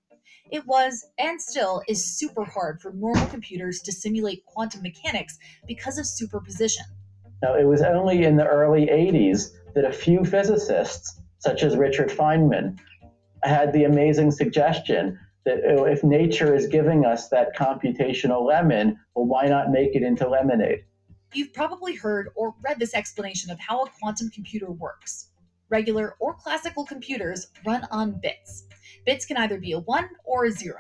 [0.52, 5.98] It was, and still is, super hard for normal computers to simulate quantum mechanics because
[5.98, 6.84] of superposition.
[7.42, 12.10] Now, it was only in the early 80s that a few physicists, such as Richard
[12.10, 12.78] Feynman,
[13.44, 19.48] had the amazing suggestion that if nature is giving us that computational lemon, well, why
[19.48, 20.84] not make it into lemonade?
[21.34, 25.30] You've probably heard or read this explanation of how a quantum computer works.
[25.70, 28.66] Regular or classical computers run on bits.
[29.06, 30.76] Bits can either be a 1 or a 0.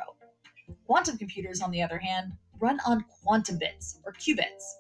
[0.85, 4.75] Quantum computers, on the other hand, run on quantum bits or qubits.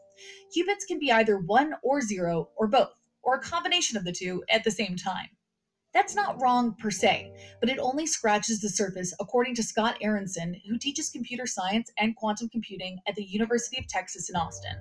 [0.55, 2.93] Qubits can be either 1 or 0 or both,
[3.23, 5.29] or a combination of the two at the same time.
[5.93, 10.55] That's not wrong per se, but it only scratches the surface, according to Scott Aaronson,
[10.67, 14.77] who teaches computer science and quantum computing at the University of Texas in Austin.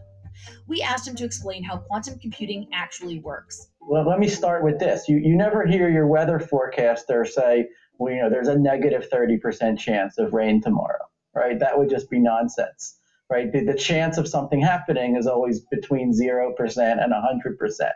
[0.69, 3.69] We asked him to explain how quantum computing actually works.
[3.81, 5.09] Well, let me start with this.
[5.09, 7.67] You, you never hear your weather forecaster say,
[7.99, 11.59] well, you know, there's a negative 30% chance of rain tomorrow, right?
[11.59, 13.00] That would just be nonsense,
[13.31, 13.53] right?
[13.53, 17.91] The, the chance of something happening is always between 0% and 100%.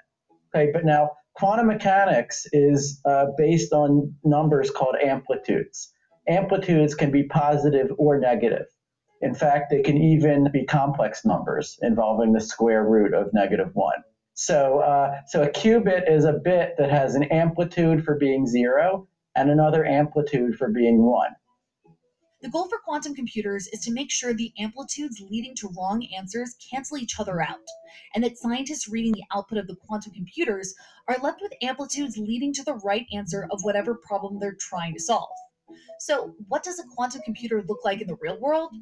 [0.55, 5.93] Okay, but now quantum mechanics is uh, based on numbers called amplitudes.
[6.29, 8.67] Amplitudes can be positive or negative.
[9.21, 14.03] In fact, they can even be complex numbers involving the square root of negative one.
[14.35, 19.09] So, uh, so a qubit is a bit that has an amplitude for being zero
[19.37, 21.31] and another amplitude for being one.
[22.45, 26.55] The goal for quantum computers is to make sure the amplitudes leading to wrong answers
[26.71, 27.67] cancel each other out,
[28.15, 30.75] and that scientists reading the output of the quantum computers
[31.09, 35.01] are left with amplitudes leading to the right answer of whatever problem they're trying to
[35.01, 35.31] solve.
[36.01, 38.75] So, what does a quantum computer look like in the real world?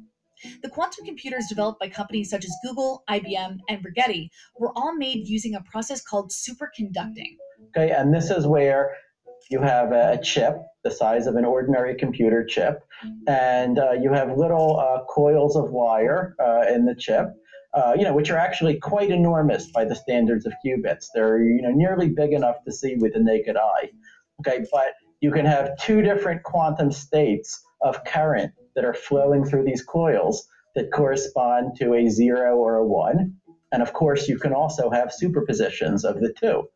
[0.61, 5.25] The quantum computers developed by companies such as Google, IBM, and Rigetti were all made
[5.29, 7.37] using a process called superconducting.
[7.69, 8.93] Okay, and this is where
[9.49, 12.83] you have a chip the size of an ordinary computer chip,
[13.27, 17.27] and uh, you have little uh, coils of wire uh, in the chip.
[17.73, 21.05] Uh, you know, which are actually quite enormous by the standards of qubits.
[21.15, 23.89] They're you know nearly big enough to see with the naked eye.
[24.41, 29.63] Okay, but you can have two different quantum states of current that are flowing through
[29.63, 33.33] these coils that correspond to a zero or a one.
[33.71, 36.69] And of course, you can also have superpositions of the two.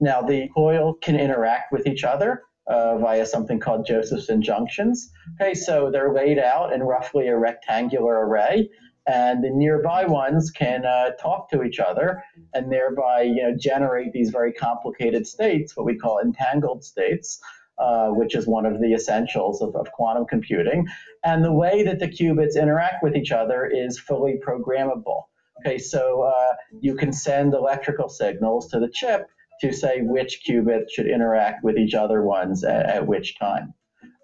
[0.00, 5.10] Now, the coil can interact with each other uh, via something called Josephson junctions.
[5.40, 8.70] Okay, so they're laid out in roughly a rectangular array,
[9.06, 12.22] and the nearby ones can uh, talk to each other
[12.54, 17.40] and thereby, you know, generate these very complicated states, what we call entangled states.
[17.78, 20.86] Uh, which is one of the essentials of, of, quantum computing.
[21.24, 25.22] And the way that the qubits interact with each other is fully programmable.
[25.60, 30.90] Okay, so uh, you can send electrical signals to the chip to say which qubits
[30.92, 33.74] should interact with each other ones at, at which time.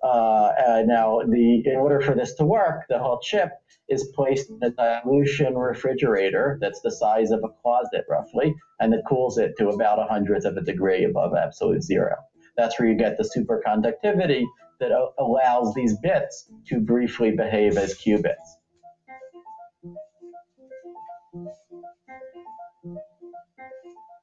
[0.03, 3.51] Uh, uh, now, the in order for this to work, the whole chip
[3.89, 9.01] is placed in a dilution refrigerator that's the size of a closet roughly, and it
[9.09, 12.15] cools it to about a hundredth of a degree above absolute zero.
[12.57, 14.45] That's where you get the superconductivity
[14.81, 18.35] that allows these bits to briefly behave as qubits.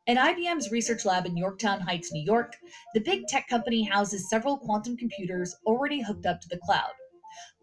[0.06, 2.58] At IBM's research lab in Yorktown Heights, New York,
[2.94, 6.92] the big tech company houses several quantum computers already hooked up to the cloud.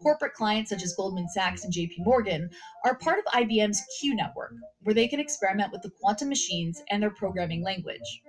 [0.01, 2.49] Corporate clients such as Goldman Sachs and JP Morgan
[2.83, 7.03] are part of IBM's Q network, where they can experiment with the quantum machines and
[7.03, 8.23] their programming language.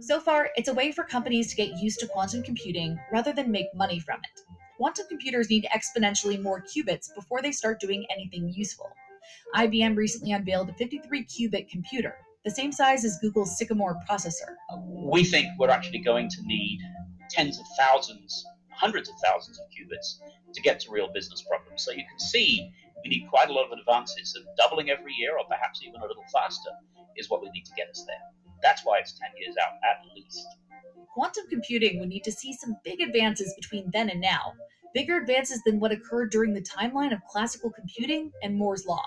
[0.00, 3.52] So far, it's a way for companies to get used to quantum computing rather than
[3.52, 4.40] make money from it.
[4.78, 8.90] Quantum computers need exponentially more qubits before they start doing anything useful.
[9.54, 12.16] IBM recently unveiled a 53 qubit computer,
[12.48, 14.56] the same size as Google's Sycamore processor.
[14.88, 16.80] We think we're actually going to need
[17.28, 20.20] tens of thousands, hundreds of thousands of qubits
[20.54, 21.84] to get to real business problems.
[21.84, 22.72] So you can see
[23.04, 26.06] we need quite a lot of advances, and doubling every year, or perhaps even a
[26.06, 26.70] little faster,
[27.18, 28.16] is what we need to get us there.
[28.62, 30.46] That's why it's 10 years out at least.
[31.12, 34.54] Quantum computing would need to see some big advances between then and now,
[34.94, 39.04] bigger advances than what occurred during the timeline of classical computing and Moore's Law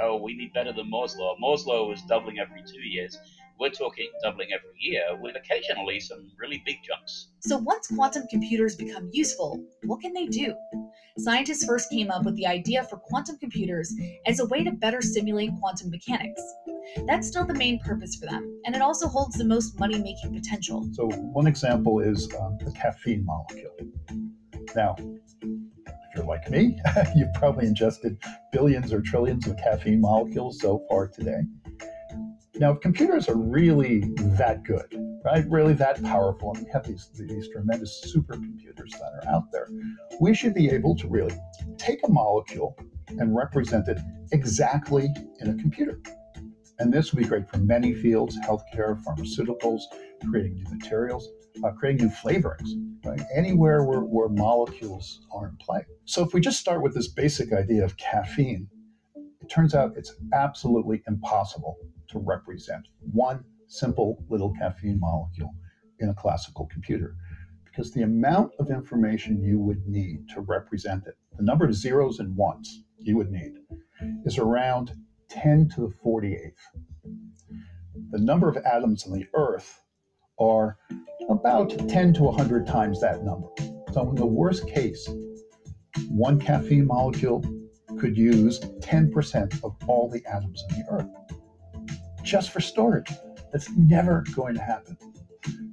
[0.00, 1.34] oh, we need better than Moore's Law.
[1.38, 3.16] Moore's Law was doubling every two years.
[3.58, 7.28] We're talking doubling every year with occasionally some really big jumps.
[7.40, 10.54] So, once quantum computers become useful, what can they do?
[11.18, 13.94] Scientists first came up with the idea for quantum computers
[14.26, 16.42] as a way to better simulate quantum mechanics.
[17.06, 20.34] That's still the main purpose for them, and it also holds the most money making
[20.34, 20.88] potential.
[20.94, 23.76] So, one example is um, the caffeine molecule.
[24.74, 24.96] Now,
[26.14, 26.78] you're like me,
[27.16, 28.16] you've probably ingested
[28.50, 31.40] billions or trillions of caffeine molecules so far today.
[32.56, 34.94] Now, if computers are really that good,
[35.24, 39.68] right, really that powerful, and we have these, these tremendous supercomputers that are out there,
[40.20, 41.34] we should be able to really
[41.78, 42.76] take a molecule
[43.08, 43.98] and represent it
[44.32, 45.08] exactly
[45.40, 46.00] in a computer.
[46.78, 49.82] And this would be great for many fields healthcare, pharmaceuticals,
[50.28, 51.28] creating new materials
[51.64, 52.70] uh, creating new flavorings,
[53.04, 53.20] right?
[53.34, 55.84] Anywhere where, where molecules are in play.
[56.04, 58.68] So if we just start with this basic idea of caffeine,
[59.40, 61.76] it turns out it's absolutely impossible
[62.08, 65.54] to represent one simple little caffeine molecule
[66.00, 67.16] in a classical computer
[67.64, 72.18] because the amount of information you would need to represent it, the number of zeros
[72.18, 73.54] and ones you would need,
[74.24, 74.92] is around
[75.30, 76.52] 10 to the 48th.
[78.10, 79.82] The number of atoms on the Earth
[80.38, 80.76] are
[81.28, 83.48] about 10 to 100 times that number.
[83.92, 85.08] So, in the worst case,
[86.08, 87.44] one caffeine molecule
[87.98, 91.08] could use 10% of all the atoms in the Earth
[92.22, 93.10] just for storage.
[93.52, 94.96] That's never going to happen.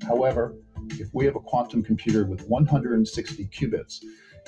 [0.06, 0.56] However,
[0.92, 4.04] if we have a quantum computer with 160 qubits,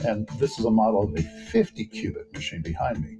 [0.06, 3.18] and this is a model of a 50 qubit machine behind me,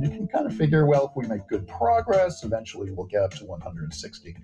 [0.00, 3.32] you can kind of figure, well, if we make good progress, eventually we'll get up
[3.34, 4.36] to 160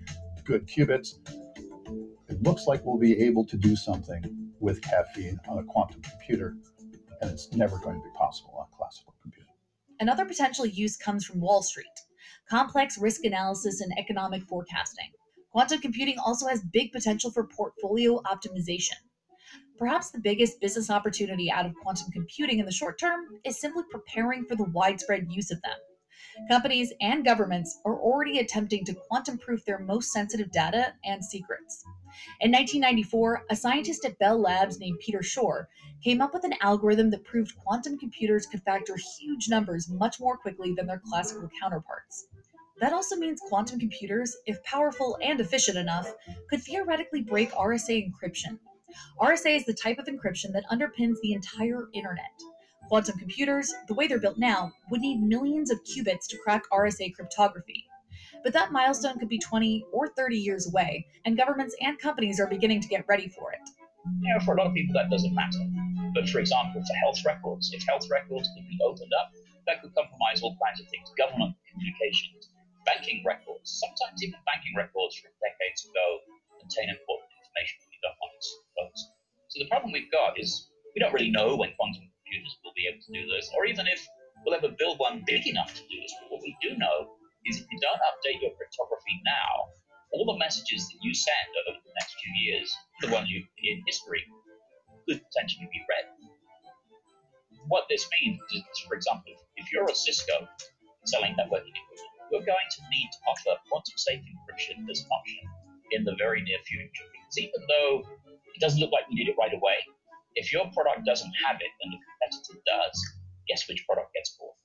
[0.43, 1.15] good qubits
[2.27, 6.55] it looks like we'll be able to do something with caffeine on a quantum computer,
[7.21, 9.49] and it's never going to be possible on a classical computer.
[9.99, 11.87] Another potential use comes from Wall Street
[12.49, 15.11] complex risk analysis and economic forecasting.
[15.51, 18.97] Quantum computing also has big potential for portfolio optimization.
[19.77, 23.83] Perhaps the biggest business opportunity out of quantum computing in the short term is simply
[23.89, 25.77] preparing for the widespread use of them.
[26.47, 31.83] Companies and governments are already attempting to quantum proof their most sensitive data and secrets.
[32.41, 35.69] In 1994, a scientist at Bell Labs named Peter Shor
[36.03, 40.37] came up with an algorithm that proved quantum computers could factor huge numbers much more
[40.37, 42.27] quickly than their classical counterparts.
[42.79, 46.13] That also means quantum computers, if powerful and efficient enough,
[46.49, 48.57] could theoretically break RSA encryption.
[49.19, 52.31] RSA is the type of encryption that underpins the entire internet.
[52.89, 57.13] Quantum computers, the way they're built now, would need millions of qubits to crack RSA
[57.13, 57.85] cryptography.
[58.43, 62.47] But that milestone could be 20 or 30 years away, and governments and companies are
[62.47, 63.61] beginning to get ready for it.
[64.21, 65.61] You know, for a lot of people, that doesn't matter.
[66.15, 69.37] But for example, for health records, if health records could be opened up,
[69.67, 72.49] that could compromise all kinds of things government communications,
[72.89, 76.07] banking records, sometimes even banking records from decades ago
[76.57, 79.13] contain important information that you don't want exposed.
[79.53, 82.85] So the problem we've got is we don't really know when quantum computers will be
[82.85, 84.05] able to do this, or even if
[84.45, 86.13] we'll ever build one big enough to do this.
[86.21, 87.17] But what we do know
[87.49, 89.73] is if you don't update your cryptography now,
[90.13, 92.69] all the messages that you send over the next few years,
[93.01, 94.21] the ones you in history,
[95.09, 96.05] could potentially be read.
[97.65, 100.45] What this means is, for example, if you're a Cisco
[101.09, 105.45] selling networking equipment, you're going to need to offer quantum safe encryption as an option
[105.97, 107.09] in the very near future.
[107.09, 109.81] Because even though it doesn't look like we need it right away,
[110.35, 111.99] If your product doesn't have it and the
[112.29, 113.13] competitor does,
[113.47, 114.55] guess which product gets bought?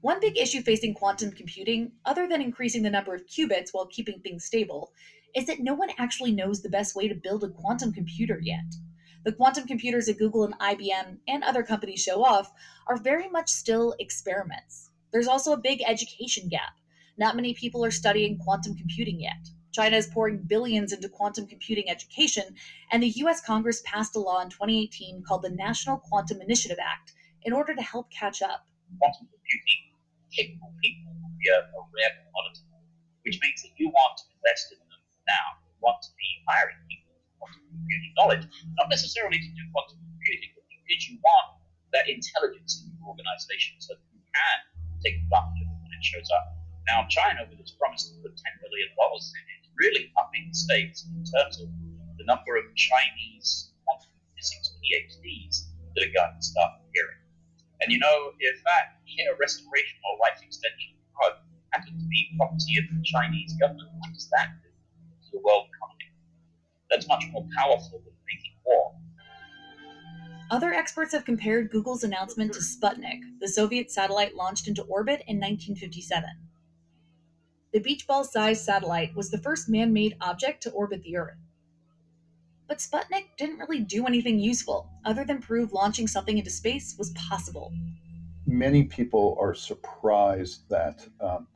[0.00, 4.20] One big issue facing quantum computing, other than increasing the number of qubits while keeping
[4.20, 4.92] things stable,
[5.34, 8.64] is that no one actually knows the best way to build a quantum computer yet.
[9.24, 12.52] The quantum computers that Google and IBM and other companies show off
[12.86, 14.90] are very much still experiments.
[15.12, 16.74] There's also a big education gap.
[17.16, 19.50] Not many people are studying quantum computing yet.
[19.72, 22.54] China is pouring billions into quantum computing education,
[22.92, 27.12] and the US Congress passed a law in 2018 called the National Quantum Initiative Act
[27.42, 28.66] in order to help catch up.
[28.98, 29.80] Quantum computing
[30.32, 32.64] capable people will be a, a rare commodity,
[33.24, 35.46] which means that you want to invest in them now.
[35.68, 38.44] You want to be hiring people with quantum computing knowledge,
[38.80, 41.60] not necessarily to do quantum computing, but because you want
[41.92, 44.56] that intelligence in your organization so that you can
[45.04, 46.56] take advantage of it when it shows up.
[46.88, 51.24] Now, China, with its promise to put $10 billion in really upping the stakes in
[51.24, 51.68] terms of
[52.18, 57.22] the number of Chinese quantum physics PhDs that are going to start appearing.
[57.80, 61.38] And you know, if that know, restoration or life extension drug
[61.72, 65.66] happened to be property of the Chinese government, what does that do to the world
[65.74, 66.10] economy?
[66.90, 68.94] That's much more powerful than making war.
[70.50, 75.36] Other experts have compared Google's announcement to Sputnik, the Soviet satellite launched into orbit in
[75.36, 76.47] 1957.
[77.72, 81.36] The beach ball sized satellite was the first man made object to orbit the Earth.
[82.66, 87.10] But Sputnik didn't really do anything useful, other than prove launching something into space was
[87.10, 87.72] possible.
[88.46, 91.46] Many people are surprised that um,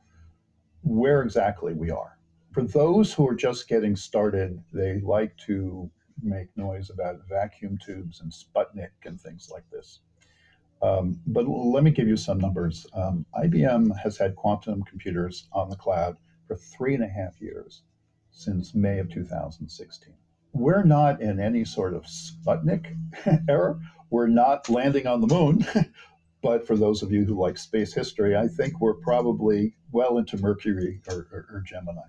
[0.81, 2.17] where exactly we are.
[2.51, 5.89] For those who are just getting started, they like to
[6.21, 10.01] make noise about vacuum tubes and Sputnik and things like this.
[10.83, 12.85] Um, but let me give you some numbers.
[12.93, 17.83] Um, IBM has had quantum computers on the cloud for three and a half years
[18.31, 20.13] since May of 2016.
[20.51, 22.97] We're not in any sort of Sputnik
[23.49, 23.79] era.
[24.09, 25.65] We're not landing on the moon.
[26.41, 30.37] but for those of you who like space history, I think we're probably well into
[30.37, 32.01] Mercury or, or, or Gemini.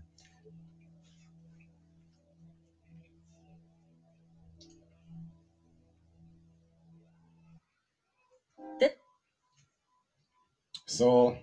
[10.97, 11.36] So,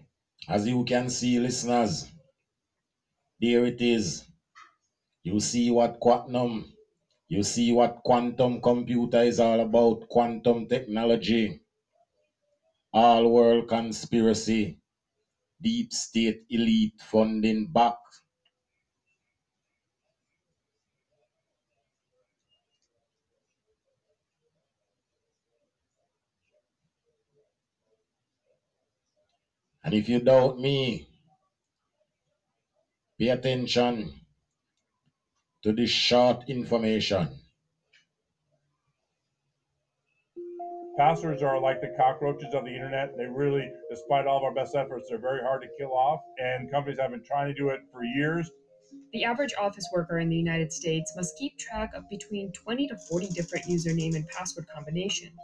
[0.48, 2.10] as you can see, listeners,
[3.42, 4.24] there it is.
[5.24, 6.74] You see what quantum,
[7.30, 11.62] you see what quantum computer is all about, quantum technology,
[12.94, 14.80] all world conspiracy,
[15.62, 17.98] deep state elite funding back.
[29.92, 31.06] And if you doubt me,
[33.20, 34.14] pay attention
[35.64, 37.28] to this short information.
[40.98, 43.18] Passwords are like the cockroaches of the internet.
[43.18, 46.72] They really, despite all of our best efforts, they're very hard to kill off, and
[46.72, 48.50] companies have been trying to do it for years.
[49.12, 52.96] The average office worker in the United States must keep track of between 20 to
[53.10, 55.36] 40 different username and password combinations.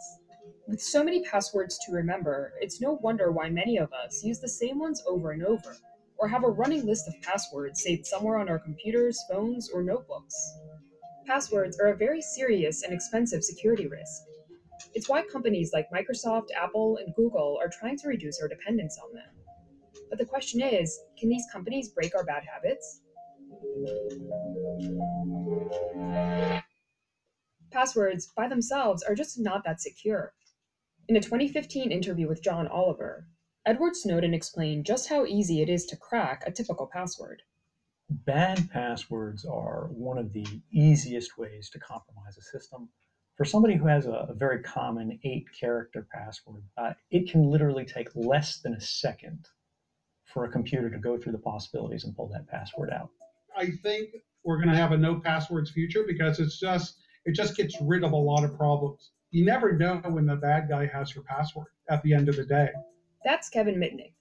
[0.67, 4.49] With so many passwords to remember, it's no wonder why many of us use the
[4.49, 5.77] same ones over and over,
[6.17, 10.35] or have a running list of passwords saved somewhere on our computers, phones, or notebooks.
[11.25, 14.23] Passwords are a very serious and expensive security risk.
[14.93, 19.13] It's why companies like Microsoft, Apple, and Google are trying to reduce our dependence on
[19.13, 19.29] them.
[20.09, 23.01] But the question is can these companies break our bad habits?
[27.71, 30.33] Passwords, by themselves, are just not that secure.
[31.09, 33.29] In a 2015 interview with John Oliver,
[33.65, 37.43] Edward Snowden explained just how easy it is to crack a typical password.
[38.09, 42.89] Bad passwords are one of the easiest ways to compromise a system.
[43.37, 47.85] For somebody who has a, a very common eight character password, uh, it can literally
[47.85, 49.47] take less than a second
[50.25, 53.11] for a computer to go through the possibilities and pull that password out.
[53.55, 54.09] I think
[54.43, 58.03] we're going to have a no passwords future because it's just it just gets rid
[58.03, 61.67] of a lot of problems you never know when the bad guy has your password
[61.89, 62.69] at the end of the day.
[63.23, 64.13] That's Kevin Mitnick.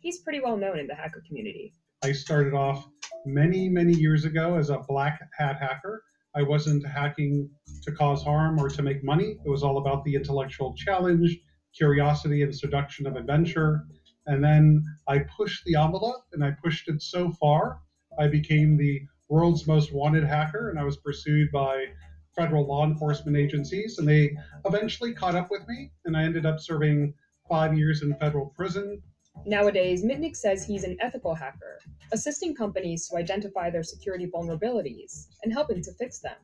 [0.00, 1.72] He's pretty well known in the hacker community.
[2.02, 2.86] I started off
[3.24, 6.02] many, many years ago as a black hat hacker.
[6.34, 7.48] I wasn't hacking
[7.82, 9.38] to cause harm or to make money.
[9.44, 11.38] It was all about the intellectual challenge,
[11.76, 13.84] curiosity, and seduction of adventure.
[14.26, 17.78] And then I pushed the envelope and I pushed it so far,
[18.18, 21.86] I became the world's most wanted hacker and I was pursued by
[22.34, 26.60] federal law enforcement agencies, and they eventually caught up with me, and I ended up
[26.60, 27.14] serving
[27.48, 29.02] five years in federal prison.
[29.46, 31.80] Nowadays, Mitnick says he's an ethical hacker,
[32.12, 36.36] assisting companies to identify their security vulnerabilities and helping to fix them.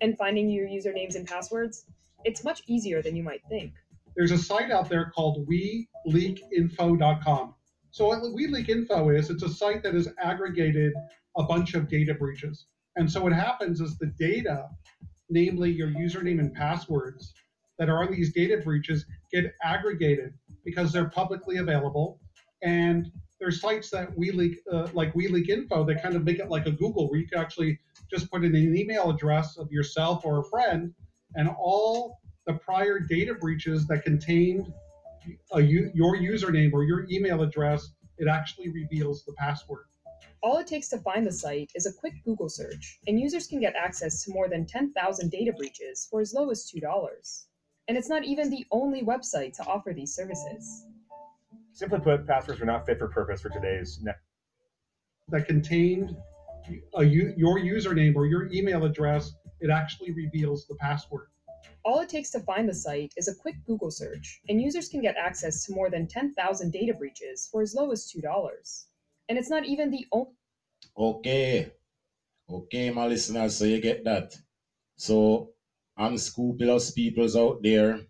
[0.00, 1.84] And finding your usernames and passwords?
[2.24, 3.72] It's much easier than you might think.
[4.16, 7.54] There's a site out there called WeLeakInfo.com.
[7.90, 10.92] So what WeLeakInfo is, it's a site that has aggregated
[11.36, 12.66] a bunch of data breaches.
[12.96, 14.68] And so what happens is the data,
[15.30, 17.32] namely your username and passwords
[17.78, 20.34] that are on these data breaches, get aggregated
[20.64, 22.20] because they're publicly available.
[22.62, 23.10] And
[23.40, 26.72] there's sites that we leak, uh, like Info, that kind of make it like a
[26.72, 27.78] Google, where you can actually
[28.10, 30.92] just put in an email address of yourself or a friend,
[31.36, 34.72] and all the prior data breaches that contained
[35.52, 39.84] a, your username or your email address, it actually reveals the password.
[40.40, 43.60] All it takes to find the site is a quick Google search, and users can
[43.60, 47.44] get access to more than 10,000 data breaches for as low as $2.
[47.88, 50.86] And it's not even the only website to offer these services.
[51.72, 54.20] Simply put, passwords are not fit for purpose for today's net.
[55.28, 56.16] That contained
[56.94, 61.28] a, your username or your email address, it actually reveals the password.
[61.84, 65.00] All it takes to find the site is a quick Google search, and users can
[65.00, 68.86] get access to more than 10,000 data breaches for as low as $2.
[69.28, 70.24] And it's not even the only.
[70.96, 71.72] Okay.
[72.48, 74.36] Okay, my listeners, so you get that.
[74.96, 75.54] So,
[75.98, 78.06] unscrupulous peoples out there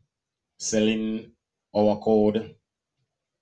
[0.58, 1.32] selling
[1.74, 2.56] our code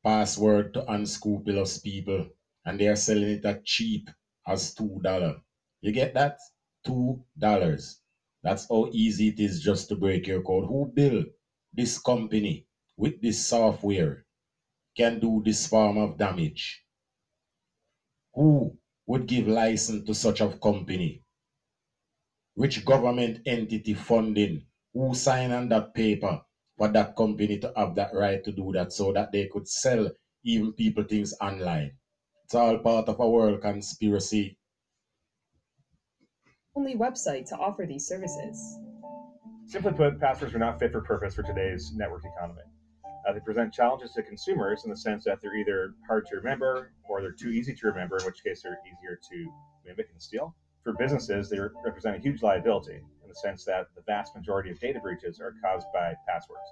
[0.05, 2.29] password to unscrupulous people,
[2.65, 4.11] and they are selling it at cheap
[4.47, 5.41] as $2.
[5.83, 6.39] You get that?
[6.85, 8.01] $2.
[8.43, 10.67] That's how easy it is just to break your code.
[10.67, 11.27] Who built
[11.73, 12.67] this company
[12.97, 14.25] with this software
[14.97, 16.86] can do this form of damage?
[18.37, 18.79] Who
[19.09, 21.25] would give license to such a company?
[22.55, 24.67] Which government entity funding?
[24.93, 26.43] Who signed on that paper
[26.77, 30.11] for that company to have that right to do that so that they could sell
[30.43, 31.99] even people things online?
[32.45, 34.59] It's all part of a world conspiracy
[36.77, 38.79] only website to offer these services.
[39.67, 42.63] Simply put, passwords are not fit for purpose for today's network economy.
[43.27, 46.93] Uh, they present challenges to consumers in the sense that they're either hard to remember
[47.09, 49.53] or they're too easy to remember, in which case they're easier to
[49.85, 50.55] mimic and steal.
[50.85, 54.79] For businesses, they represent a huge liability in the sense that the vast majority of
[54.79, 56.63] data breaches are caused by passwords,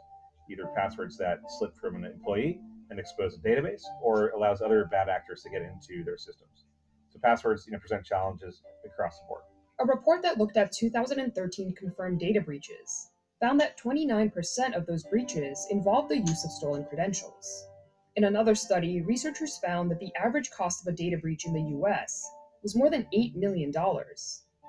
[0.48, 5.08] either passwords that slip from an employee and expose a database, or allows other bad
[5.08, 6.66] actors to get into their systems.
[7.08, 9.42] So passwords, you know, present challenges across the board.
[9.80, 13.10] A report that looked at 2013 confirmed data breaches
[13.40, 17.68] found that 29% of those breaches involved the use of stolen credentials.
[18.16, 21.76] In another study, researchers found that the average cost of a data breach in the
[21.78, 22.24] US
[22.62, 23.72] was more than $8 million.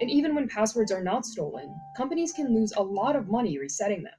[0.01, 4.03] And even when passwords are not stolen, companies can lose a lot of money resetting
[4.03, 4.13] them.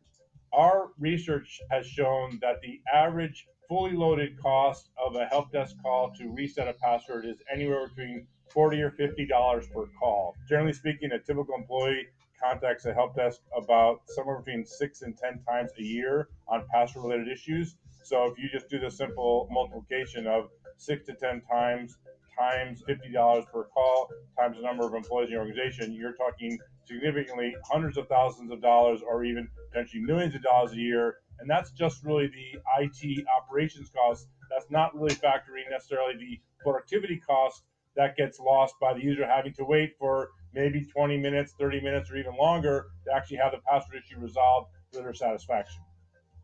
[0.53, 6.13] Our research has shown that the average fully loaded cost of a help desk call
[6.19, 10.35] to reset a password is anywhere between 40 or 50 dollars per call.
[10.49, 12.07] Generally speaking, a typical employee
[12.43, 17.05] contacts a help desk about somewhere between six and 10 times a year on password
[17.05, 17.77] related issues.
[18.03, 21.97] So if you just do the simple multiplication of six to 10 times
[22.39, 27.55] times $50 per call times the number of employees in your organization, you're talking significantly
[27.65, 31.17] hundreds of thousands of dollars or even potentially millions of dollars a year.
[31.41, 34.29] And that's just really the IT operations cost.
[34.51, 37.63] That's not really factoring necessarily the productivity cost
[37.97, 42.11] that gets lost by the user having to wait for maybe 20 minutes, 30 minutes,
[42.11, 45.83] or even longer to actually have the password issue resolved to their satisfaction.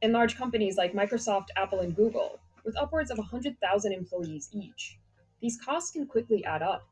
[0.03, 4.99] In large companies like Microsoft, Apple, and Google, with upwards of 100,000 employees each,
[5.41, 6.83] these costs can quickly add up.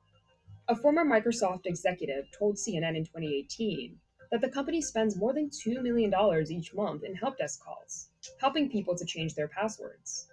[0.68, 3.98] A former Microsoft executive told CNN in 2018
[4.30, 6.12] that the company spends more than $2 million
[6.50, 8.08] each month in help desk calls,
[8.40, 10.28] helping people to change their passwords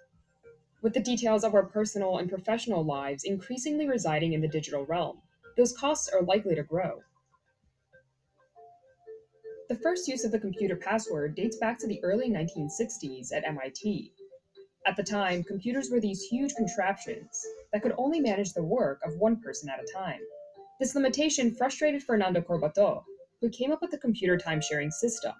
[0.80, 5.18] with the details of our personal and professional lives increasingly residing in the digital realm.
[5.58, 7.02] Those costs are likely to grow.
[9.68, 14.12] The first use of the computer password dates back to the early 1960s at MIT.
[14.86, 17.28] At the time, computers were these huge contraptions
[17.72, 20.20] that could only manage the work of one person at a time.
[20.78, 23.02] This limitation frustrated Fernando Corbato,
[23.40, 25.32] who came up with the computer time sharing system.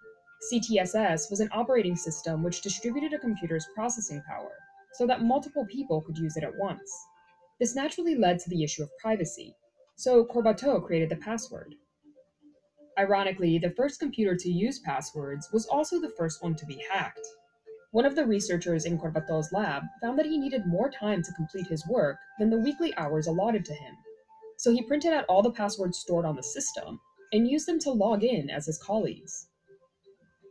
[0.52, 4.50] CTSS was an operating system which distributed a computer's processing power
[4.94, 6.90] so that multiple people could use it at once.
[7.60, 9.54] This naturally led to the issue of privacy,
[9.98, 11.74] so Corbato created the password.
[12.96, 17.26] Ironically, the first computer to use passwords was also the first one to be hacked.
[17.90, 21.66] One of the researchers in Corbato's lab found that he needed more time to complete
[21.66, 23.96] his work than the weekly hours allotted to him.
[24.56, 27.00] So he printed out all the passwords stored on the system
[27.32, 29.47] and used them to log in as his colleagues.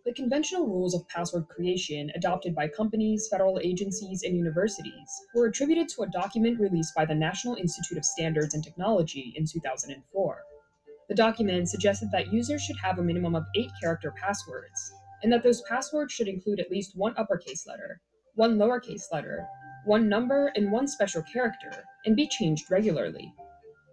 [0.07, 5.89] The conventional rules of password creation adopted by companies, federal agencies, and universities were attributed
[5.89, 10.43] to a document released by the National Institute of Standards and Technology in 2004.
[11.09, 14.93] The document suggested that users should have a minimum of eight character passwords,
[15.23, 17.99] and that those passwords should include at least one uppercase letter,
[18.35, 19.45] one lowercase letter,
[19.83, 23.33] one number, and one special character, and be changed regularly.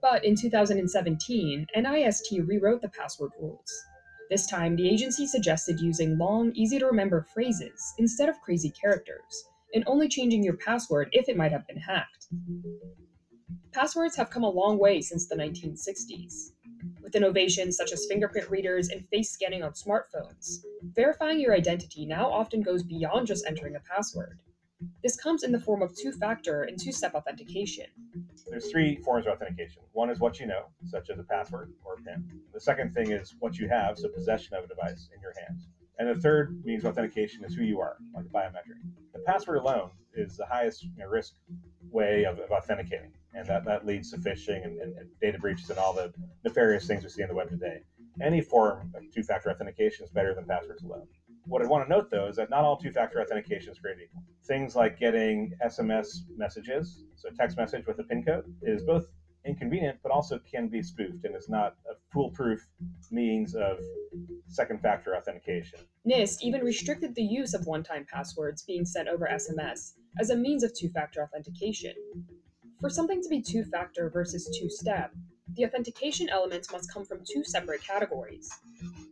[0.01, 3.85] But in 2017, NIST rewrote the password rules.
[4.31, 9.45] This time, the agency suggested using long, easy to remember phrases instead of crazy characters,
[9.75, 12.29] and only changing your password if it might have been hacked.
[13.73, 16.53] Passwords have come a long way since the 1960s.
[17.03, 22.31] With innovations such as fingerprint readers and face scanning on smartphones, verifying your identity now
[22.31, 24.39] often goes beyond just entering a password.
[25.03, 27.87] This comes in the form of two factor and two step authentication.
[28.49, 29.83] There's three forms of authentication.
[29.93, 32.41] One is what you know, such as a password or a PIN.
[32.53, 35.69] The second thing is what you have, so possession of a device in your hands.
[35.99, 38.81] And the third means authentication is who you are, like a biometric.
[39.13, 41.35] The password alone is the highest you know, risk
[41.91, 45.71] way of, of, authenticating, and that, that leads to phishing and, and, and data breaches
[45.71, 46.13] and all the
[46.45, 47.81] nefarious things we see on the web today.
[48.21, 51.07] Any form of two factor authentication is better than passwords alone.
[51.47, 54.05] What I want to note though is that not all two factor authentication is created
[54.05, 54.23] equal.
[54.45, 59.09] Things like getting SMS messages, so text message with a PIN code, is both
[59.45, 62.67] inconvenient but also can be spoofed and is not a foolproof
[63.11, 63.79] means of
[64.49, 65.79] second factor authentication.
[66.09, 70.37] NIST even restricted the use of one time passwords being sent over SMS as a
[70.37, 71.93] means of two factor authentication.
[72.81, 75.13] For something to be two factor versus two step,
[75.55, 78.51] the authentication elements must come from two separate categories.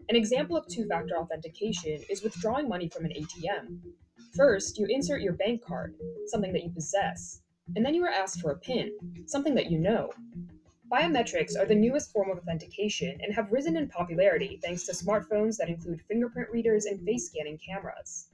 [0.09, 3.79] An example of two factor authentication is withdrawing money from an ATM.
[4.35, 5.95] First, you insert your bank card,
[6.27, 7.43] something that you possess,
[7.77, 8.93] and then you are asked for a PIN,
[9.27, 10.11] something that you know.
[10.91, 15.57] Biometrics are the newest form of authentication and have risen in popularity thanks to smartphones
[15.57, 18.29] that include fingerprint readers and face scanning cameras.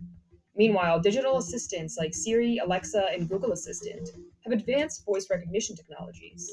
[0.56, 4.10] Meanwhile, digital assistants like Siri, Alexa, and Google Assistant
[4.42, 6.50] have advanced voice recognition technologies.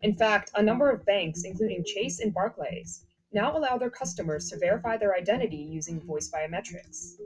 [0.00, 4.58] In fact, a number of banks, including Chase and Barclays, now allow their customers to
[4.58, 7.16] verify their identity using voice biometrics.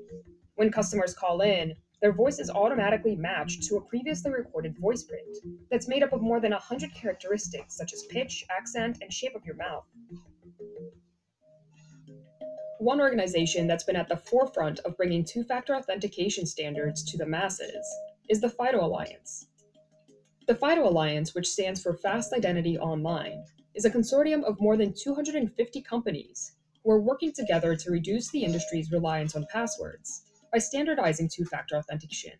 [0.56, 5.38] When customers call in, their voice is automatically matched to a previously recorded voice print
[5.70, 9.44] that's made up of more than 100 characteristics such as pitch, accent, and shape of
[9.44, 9.84] your mouth.
[12.80, 17.26] One organization that's been at the forefront of bringing two factor authentication standards to the
[17.26, 17.86] masses
[18.28, 19.46] is the FIDO Alliance.
[20.48, 23.44] The FIDO Alliance, which stands for Fast Identity Online,
[23.74, 26.52] is a consortium of more than 250 companies
[26.84, 31.76] who are working together to reduce the industry's reliance on passwords by standardizing two factor
[31.76, 32.32] authentication.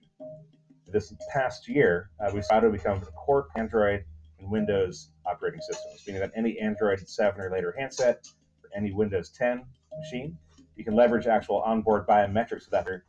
[0.87, 4.05] This past year, uh, we saw to become the core Android
[4.39, 8.26] and Windows operating systems, meaning that any Android 7 or later handset
[8.62, 9.64] or any Windows 10
[9.99, 10.37] machine,
[10.76, 13.01] you can leverage actual onboard biometrics with a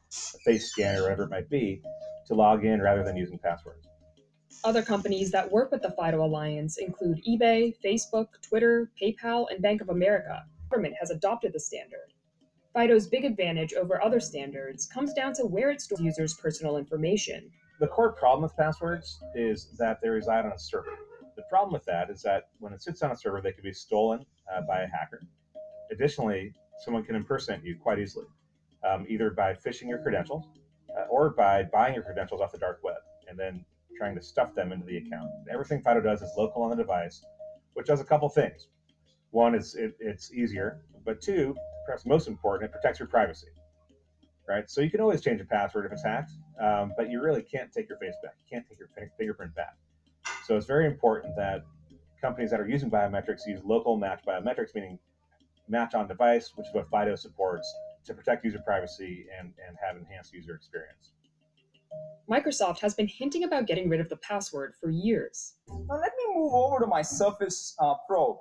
[0.45, 1.81] face scanner or whatever it might be
[2.27, 3.87] to log in rather than using passwords.
[4.65, 9.81] Other companies that work with the FIDO Alliance include eBay, Facebook, Twitter, PayPal, and Bank
[9.81, 10.45] of America.
[10.45, 12.13] The government has adopted the standard.
[12.73, 17.51] FIDO's big advantage over other standards comes down to where it stores users' personal information.
[17.81, 20.97] The core problem with passwords is that they reside on a server.
[21.35, 23.73] The problem with that is that when it sits on a server, they can be
[23.73, 25.23] stolen uh, by a hacker.
[25.91, 26.53] Additionally,
[26.85, 28.27] someone can impersonate you quite easily,
[28.89, 30.45] um, either by phishing your credentials
[30.97, 32.95] uh, or by buying your credentials off the dark web
[33.27, 33.65] and then
[33.97, 35.29] trying to stuff them into the account.
[35.51, 37.23] Everything FIDO does is local on the device,
[37.73, 38.67] which does a couple things.
[39.31, 43.47] One is it, it's easier, but two, perhaps most important, it protects your privacy.
[44.47, 46.31] Right, so you can always change a password if it's hacked,
[46.61, 48.33] um, but you really can't take your face back.
[48.39, 49.77] You can't take your fingerprint back.
[50.45, 51.63] So it's very important that
[52.21, 54.99] companies that are using biometrics use local match biometrics, meaning
[55.69, 57.73] match on device, which is what FIDO supports,
[58.05, 61.11] to protect user privacy and, and have enhanced user experience.
[62.29, 65.55] Microsoft has been hinting about getting rid of the password for years.
[65.67, 68.39] Now let me move over to my Surface uh, Pro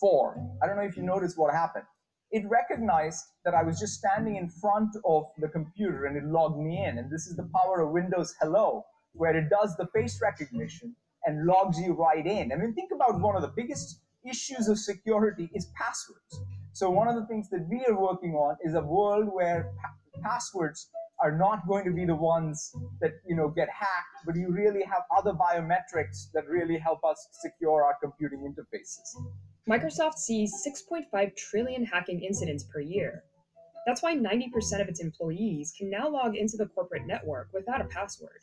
[0.00, 0.58] 4.
[0.62, 1.84] I don't know if you noticed what happened.
[2.32, 6.58] It recognized that I was just standing in front of the computer and it logged
[6.58, 6.98] me in.
[6.98, 10.94] And this is the power of Windows Hello, where it does the face recognition
[11.24, 12.52] and logs you right in.
[12.52, 16.40] I mean, think about one of the biggest issues of security is passwords.
[16.72, 20.22] So one of the things that we are working on is a world where pa-
[20.22, 20.88] passwords
[21.22, 24.82] are not going to be the ones that you know get hacked, but you really
[24.84, 29.08] have other biometrics that really help us secure our computing interfaces.
[29.68, 33.22] Microsoft sees 6.5 trillion hacking incidents per year.
[33.86, 37.84] That's why 90% of its employees can now log into the corporate network without a
[37.84, 38.40] password.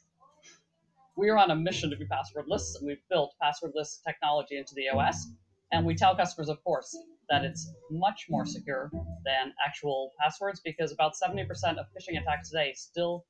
[1.15, 4.89] We are on a mission to be passwordless, and we've built passwordless technology into the
[4.89, 5.27] OS.
[5.71, 5.97] And we mm.
[5.97, 6.97] tell customers, of course,
[7.29, 8.47] that it's much more mm.
[8.47, 8.89] secure
[9.25, 11.45] than actual passwords because about 70%
[11.77, 13.25] of phishing attacks today still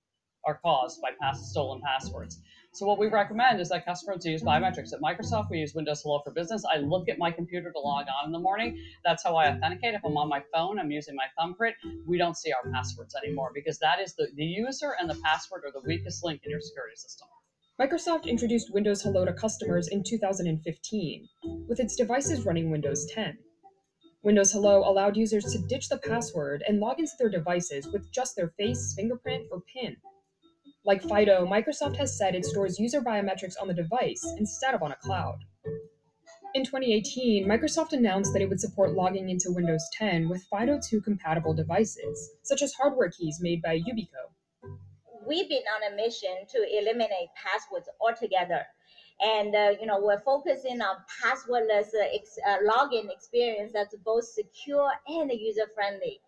[0.46, 2.40] are caused by past stolen passwords.
[2.74, 4.94] So what we recommend is that customers use biometrics.
[4.94, 6.64] At Microsoft, we use Windows Hello for Business.
[6.72, 8.80] I look at my computer to log on in the morning.
[9.04, 9.96] That's how I authenticate.
[9.96, 11.76] If I'm on my phone, I'm using my thumbprint.
[12.06, 15.64] We don't see our passwords anymore because that is the, the user and the password
[15.66, 17.28] are the weakest link in your security system.
[17.80, 21.30] Microsoft introduced Windows Hello to customers in 2015,
[21.68, 23.38] with its devices running Windows 10.
[24.24, 28.36] Windows Hello allowed users to ditch the password and log into their devices with just
[28.36, 29.96] their face, fingerprint, or PIN.
[30.86, 34.92] Like FIDO, Microsoft has said it stores user biometrics on the device instead of on
[34.94, 35.38] a cloud.
[36.56, 41.54] In 2018, Microsoft announced that it would support logging into Windows 10 with FIDO2 compatible
[41.54, 44.32] devices, such as hardware keys made by Yubico.
[45.28, 48.66] We've been on a mission to eliminate passwords altogether.
[49.20, 54.26] And uh, you know we're focusing on passwordless uh, ex- uh, login experience that's both
[54.26, 56.22] secure and user friendly.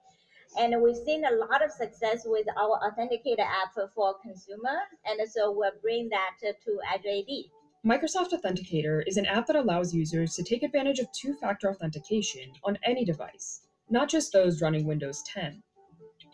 [0.58, 5.52] And we've seen a lot of success with our Authenticator app for consumer, and so
[5.52, 7.45] we're bringing that to, to Azure AD.
[7.86, 12.52] Microsoft Authenticator is an app that allows users to take advantage of two factor authentication
[12.64, 15.62] on any device, not just those running Windows 10.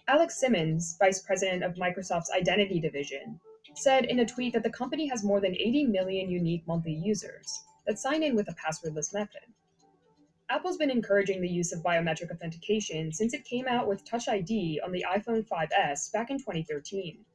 [0.08, 3.40] Alex Simmons, Vice President of Microsoft's Identity Division,
[3.74, 7.64] said in a tweet that the company has more than 80 million unique monthly users
[7.88, 9.42] that sign in with a passwordless method.
[10.48, 14.80] Apple's been encouraging the use of biometric authentication since it came out with Touch ID
[14.86, 17.26] on the iPhone 5S back in 2013.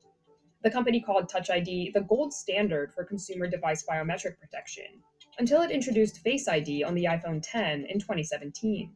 [0.63, 5.03] The company called Touch ID the gold standard for consumer device biometric protection
[5.41, 8.95] until it introduced Face ID on the iPhone 10 in 2017.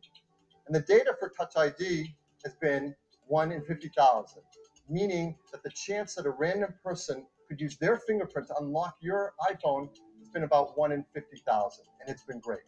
[0.66, 2.14] And the data for Touch ID
[2.45, 2.95] has been
[3.27, 4.43] 1 in 50,000,
[4.89, 9.35] meaning that the chance that a random person could use their fingerprint to unlock your
[9.51, 12.61] iPhone has been about 1 in 50,000, and it's been great.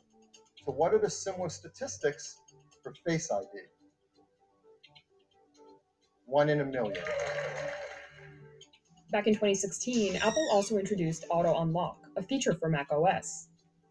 [0.64, 2.38] So what are the similar statistics
[2.82, 3.46] for Face ID?
[6.26, 7.02] One in a million.
[9.12, 13.48] Back in 2016, Apple also introduced Auto Unlock, a feature for Mac OS.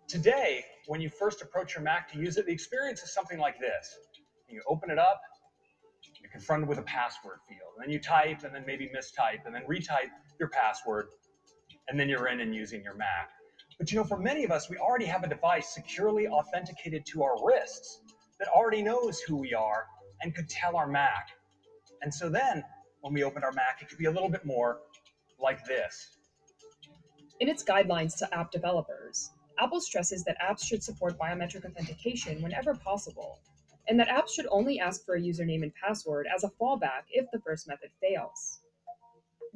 [0.08, 3.60] Today, when you first approach your Mac to use it, the experience is something like
[3.60, 3.98] this.
[4.50, 5.22] You open it up,
[6.26, 9.54] you're confronted with a password field, and then you type, and then maybe mistype, and
[9.54, 10.10] then retype
[10.40, 11.08] your password,
[11.88, 13.30] and then you're in and using your Mac.
[13.78, 17.22] But you know, for many of us, we already have a device securely authenticated to
[17.22, 18.02] our wrists
[18.40, 19.86] that already knows who we are
[20.22, 21.30] and could tell our Mac.
[22.02, 22.64] And so then,
[23.02, 24.80] when we opened our Mac, it could be a little bit more
[25.40, 26.18] like this.
[27.40, 32.74] In its guidelines to app developers, Apple stresses that apps should support biometric authentication whenever
[32.74, 33.40] possible,
[33.88, 37.26] and that apps should only ask for a username and password as a fallback if
[37.32, 38.62] the first method fails.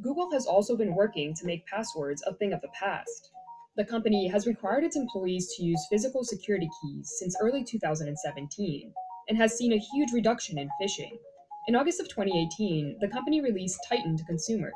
[0.02, 3.32] Google has also been working to make passwords a thing of the past.
[3.76, 8.94] The company has required its employees to use physical security keys since early 2017
[9.28, 11.18] and has seen a huge reduction in phishing.
[11.68, 14.74] In August of 2018, the company released Titan to consumers.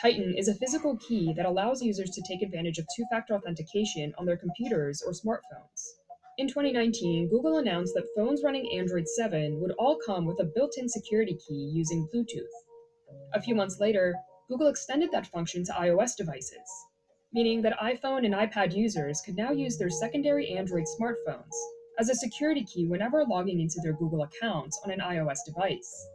[0.00, 4.12] Titan is a physical key that allows users to take advantage of two factor authentication
[4.18, 5.95] on their computers or smartphones.
[6.38, 10.76] In 2019, Google announced that phones running Android 7 would all come with a built
[10.76, 12.52] in security key using Bluetooth.
[13.32, 14.14] A few months later,
[14.46, 16.68] Google extended that function to iOS devices,
[17.32, 21.54] meaning that iPhone and iPad users could now use their secondary Android smartphones
[21.98, 26.06] as a security key whenever logging into their Google accounts on an iOS device.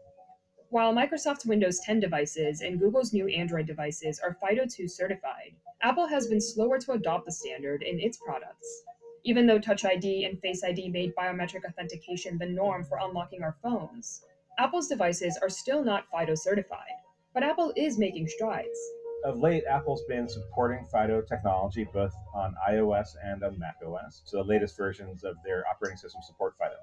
[0.70, 6.28] While Microsoft's Windows 10 devices and Google's new Android devices are FIDO2 certified, Apple has
[6.28, 8.84] been slower to adopt the standard in its products.
[9.24, 13.56] Even though Touch ID and Face ID made biometric authentication the norm for unlocking our
[13.62, 14.24] phones,
[14.58, 16.98] Apple's devices are still not FIDO certified.
[17.34, 18.80] But Apple is making strides.
[19.24, 24.24] Of late, Apple's been supporting FIDO technology both on iOS and on macOS.
[24.26, 26.76] So the latest versions of their operating system support FIDO,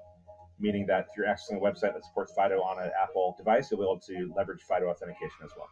[0.59, 3.81] meaning that if you're accessing a website that supports FIDO on an Apple device, you'll
[3.81, 5.67] be able to leverage FIDO authentication as well.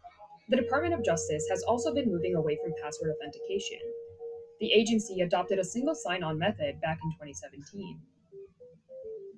[0.49, 3.79] The Department of Justice has also been moving away from password authentication.
[4.59, 7.99] The agency adopted a single sign on method back in 2017.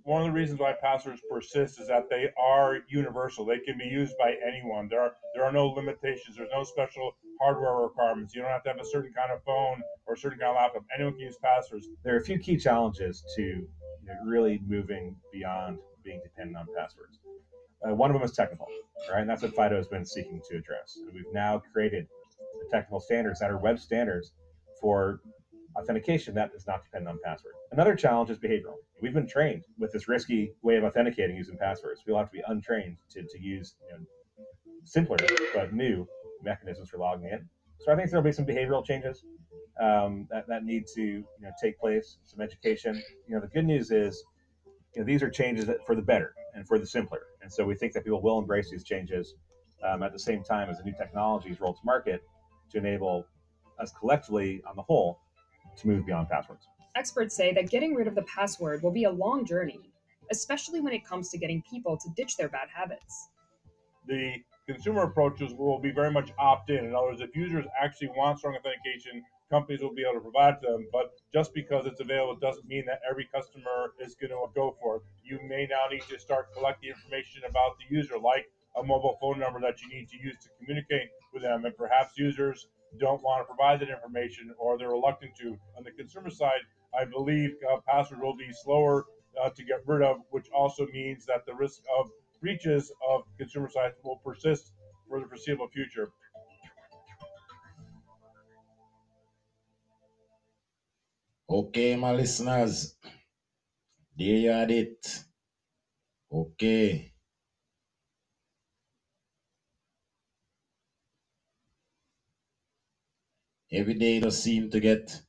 [0.03, 3.45] One of the reasons why passwords persist is that they are universal.
[3.45, 4.87] They can be used by anyone.
[4.87, 6.37] There are there are no limitations.
[6.37, 8.33] There's no special hardware requirements.
[8.33, 10.55] You don't have to have a certain kind of phone or a certain kind of
[10.55, 10.83] laptop.
[10.95, 11.87] Anyone can use passwords.
[12.03, 13.67] There are a few key challenges to you
[14.07, 17.19] know, really moving beyond being dependent on passwords.
[17.85, 18.67] Uh, one of them is technical,
[19.11, 19.21] right?
[19.21, 20.97] And that's what FIDO has been seeking to address.
[20.97, 22.07] And we've now created
[22.37, 24.31] the technical standards that are web standards
[24.81, 25.21] for
[25.77, 27.53] authentication that does not depend on password.
[27.71, 28.75] Another challenge is behavioral.
[29.01, 32.01] We've been trained with this risky way of authenticating using passwords.
[32.05, 34.05] We'll have to be untrained to, to use you know,
[34.83, 35.17] simpler
[35.53, 36.07] but new
[36.43, 37.47] mechanisms for logging in.
[37.81, 39.23] So I think there'll be some behavioral changes
[39.79, 43.01] um, that, that need to you know, take place, some education.
[43.27, 44.23] You know, the good news is
[44.95, 47.21] you know, these are changes that, for the better and for the simpler.
[47.41, 49.35] And so we think that people will embrace these changes
[49.83, 52.21] um, at the same time as the new technologies roll to market
[52.71, 53.25] to enable
[53.79, 55.19] us collectively on the whole
[55.77, 56.67] to move beyond passwords.
[56.95, 59.79] Experts say that getting rid of the password will be a long journey,
[60.31, 63.29] especially when it comes to getting people to ditch their bad habits.
[64.07, 64.35] The
[64.67, 66.85] consumer approaches will be very much opt in.
[66.85, 70.61] In other words, if users actually want strong authentication, companies will be able to provide
[70.61, 70.87] to them.
[70.91, 74.97] But just because it's available doesn't mean that every customer is going to go for
[74.97, 75.01] it.
[75.23, 78.45] You may now need to start collecting information about the user, like
[78.77, 81.65] a mobile phone number that you need to use to communicate with them.
[81.65, 82.67] And perhaps users
[82.97, 85.57] don't want to provide that information or they're reluctant to.
[85.77, 86.61] On the consumer side,
[86.93, 89.05] I believe uh, passwords will be slower
[89.39, 92.09] uh, to get rid of, which also means that the risk of
[92.41, 94.73] breaches of consumer sites will persist
[95.07, 96.09] for the foreseeable future.
[101.49, 102.95] Okay, my listeners,
[104.15, 105.23] there you had it.
[106.31, 107.13] Okay.
[113.71, 115.21] Every day does seem to get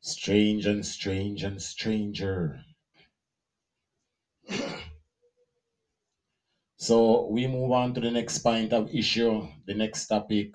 [0.00, 2.62] strange and strange and stranger.
[6.78, 10.54] So we move on to the next point of issue, the next topic.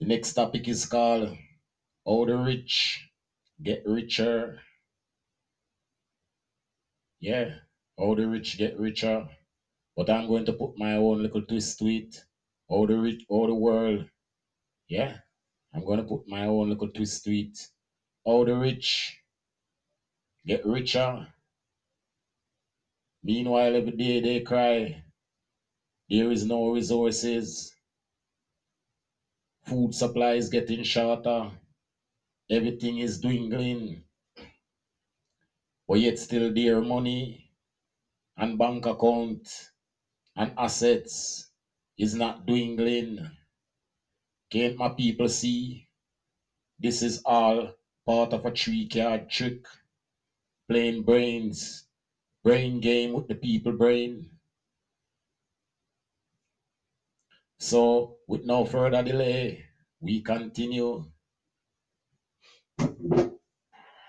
[0.00, 1.36] The next topic is called
[2.06, 3.08] How the Rich
[3.62, 4.60] Get Richer.
[7.20, 7.60] Yeah,
[7.96, 9.28] how the rich get richer.
[9.96, 12.24] But I'm going to put my own little twist to it.
[12.70, 14.08] How the rich, all the world.
[14.88, 15.18] Yeah,
[15.74, 17.68] I'm to put my own little twist to it.
[18.24, 19.18] All the rich
[20.44, 21.32] get richer.
[23.22, 25.04] Meanwhile, every day they cry,
[26.10, 27.72] there is no resources.
[29.62, 31.60] Food supply is getting shorter.
[32.50, 34.04] Everything is dwindling.
[35.88, 37.50] But yet still their money
[38.36, 39.70] and bank account
[40.36, 41.47] and assets
[41.98, 43.18] is not dwindling.
[44.50, 45.88] Can't my people see?
[46.78, 47.74] This is all
[48.06, 49.64] part of a three card trick.
[50.68, 51.88] Playing brains,
[52.44, 54.30] brain game with the people brain.
[57.60, 59.66] So, with no further delay,
[60.00, 61.04] we continue.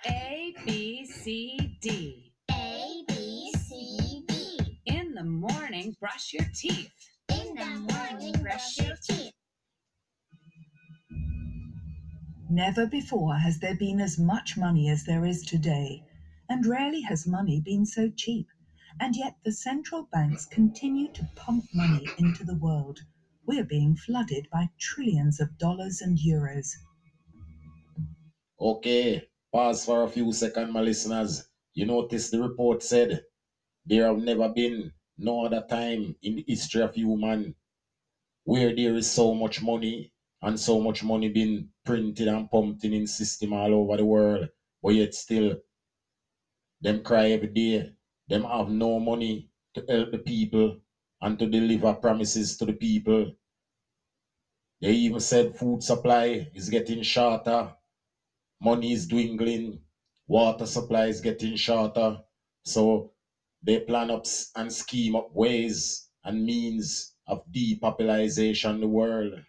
[0.06, 2.34] A, B, C, D.
[2.52, 4.82] A, B, C, D.
[4.86, 7.09] In the morning, brush your teeth.
[7.60, 9.32] In the morning, brush your teeth.
[12.50, 16.04] Never before has there been as much money as there is today,
[16.50, 18.48] and rarely has money been so cheap.
[19.00, 23.06] And yet the central banks continue to pump money into the world.
[23.46, 26.76] We are being flooded by trillions of dollars and euros.
[28.60, 31.50] Okay, pause for a few seconds, my listeners.
[31.74, 33.24] You notice the report said
[33.86, 37.56] there have never been no other time in the history of human
[38.44, 40.12] where there is so much money
[40.42, 44.50] and so much money being printed and pumped in system all over the world,
[44.84, 45.56] but yet still
[46.82, 47.96] them cry every day.
[48.28, 50.82] Them have no money to help the people
[51.22, 53.32] and to deliver promises to the people.
[54.82, 57.76] They even said food supply is getting shorter,
[58.62, 59.84] money is dwindling,
[60.28, 62.24] water supply is getting shorter.
[62.66, 63.14] So
[63.62, 69.44] they plan up and scheme up ways and means of depopulation in the world.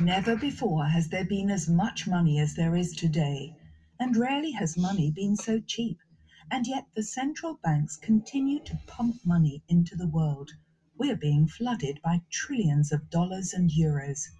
[0.00, 3.54] Never before has there been as much money as there is today,
[4.00, 5.96] and rarely has money been so cheap.
[6.50, 10.54] And yet the central banks continue to pump money into the world.
[10.98, 14.30] We are being flooded by trillions of dollars and euros.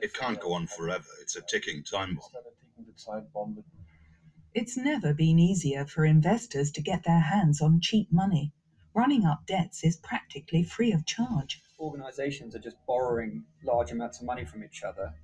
[0.00, 1.08] It can't go on forever.
[1.20, 2.18] It's a ticking time
[3.34, 3.64] bomb.
[4.54, 8.52] It's never been easier for investors to get their hands on cheap money.
[8.94, 11.62] Running up debts is practically free of charge.
[11.78, 15.14] organizations are just borrowing large amounts of money from each other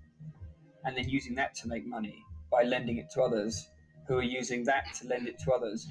[0.85, 3.69] and then using that to make money by lending it to others
[4.07, 5.87] who are using that to lend it to others.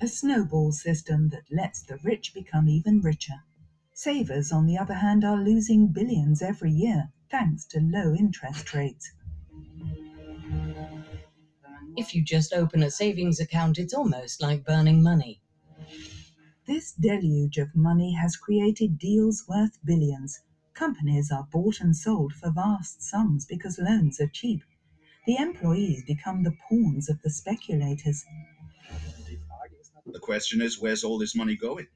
[0.00, 3.44] A snowball system that lets the rich become even richer.
[3.92, 9.12] Savers, on the other hand, are losing billions every year thanks to low interest rates.
[11.96, 15.40] If you just open a savings account, it's almost like burning money.
[16.66, 20.40] This deluge of money has created deals worth billions.
[20.72, 24.62] Companies are bought and sold for vast sums because loans are cheap.
[25.26, 28.24] The employees become the pawns of the speculators.
[30.12, 31.88] The question is, where's all this money going?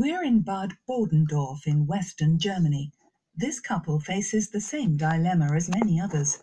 [0.00, 2.92] We're in Bad Bodendorf in western Germany.
[3.34, 6.38] This couple faces the same dilemma as many others.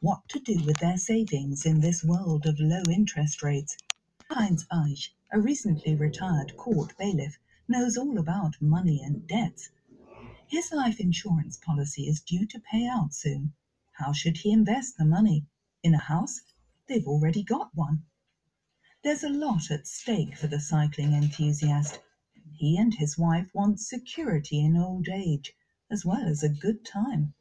[0.00, 3.78] What to do with their savings in this world of low interest rates?
[4.28, 9.70] Heinz Eich, a recently retired court bailiff, knows all about money and debts.
[10.46, 13.54] His life insurance policy is due to pay out soon.
[13.92, 15.46] How should he invest the money?
[15.82, 16.42] In a house?
[16.88, 18.02] They've already got one.
[19.02, 22.00] There's a lot at stake for the cycling enthusiast.
[22.58, 25.54] He and his wife want security in old age,
[25.92, 27.34] as well as a good time.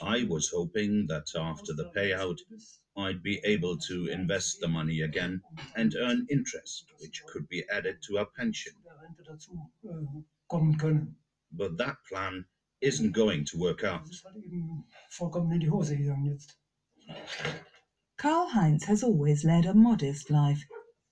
[0.00, 2.38] I was hoping that after the payout,
[2.96, 5.42] I'd be able to invest the money again
[5.76, 8.72] and earn interest, which could be added to our pension.
[11.52, 12.46] But that plan
[12.80, 14.06] isn't going to work out.
[14.06, 16.56] Das ist halt eben vollkommen in die Hose gegangen jetzt.
[18.16, 20.64] Karl Heinz has always led a modest life.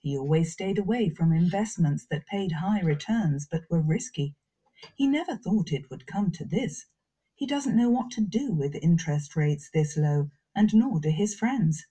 [0.03, 4.35] He always stayed away from investments that paid high returns but were risky.
[4.97, 6.87] He never thought it would come to this.
[7.37, 11.35] He doesn't know what to do with interest rates this low, and nor do his
[11.35, 11.87] friends.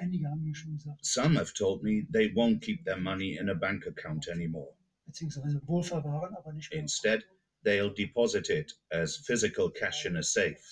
[0.00, 3.48] Einige haben mir schon gesagt, Some have told me they won't keep their money in
[3.48, 4.74] a bank account anymore.
[5.06, 7.24] beziehungsweise wohl verwahren, aber nicht mehr Instead,
[7.64, 10.62] they'll deposit it as physical cash in a safe.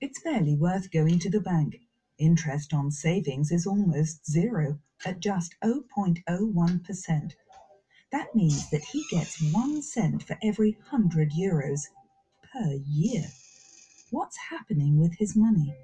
[0.00, 1.80] It's barely worth going to the bank.
[2.18, 7.32] Interest on savings is almost zero at just 0.01%.
[8.12, 11.88] That means that he gets one cent for every 100 euros
[12.42, 13.24] per year.
[14.10, 15.74] What's happening with his money?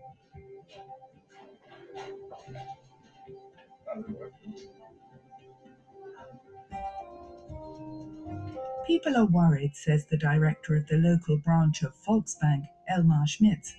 [8.93, 13.75] People are worried, says the director of the local branch of Volksbank, Elmar Schmitz.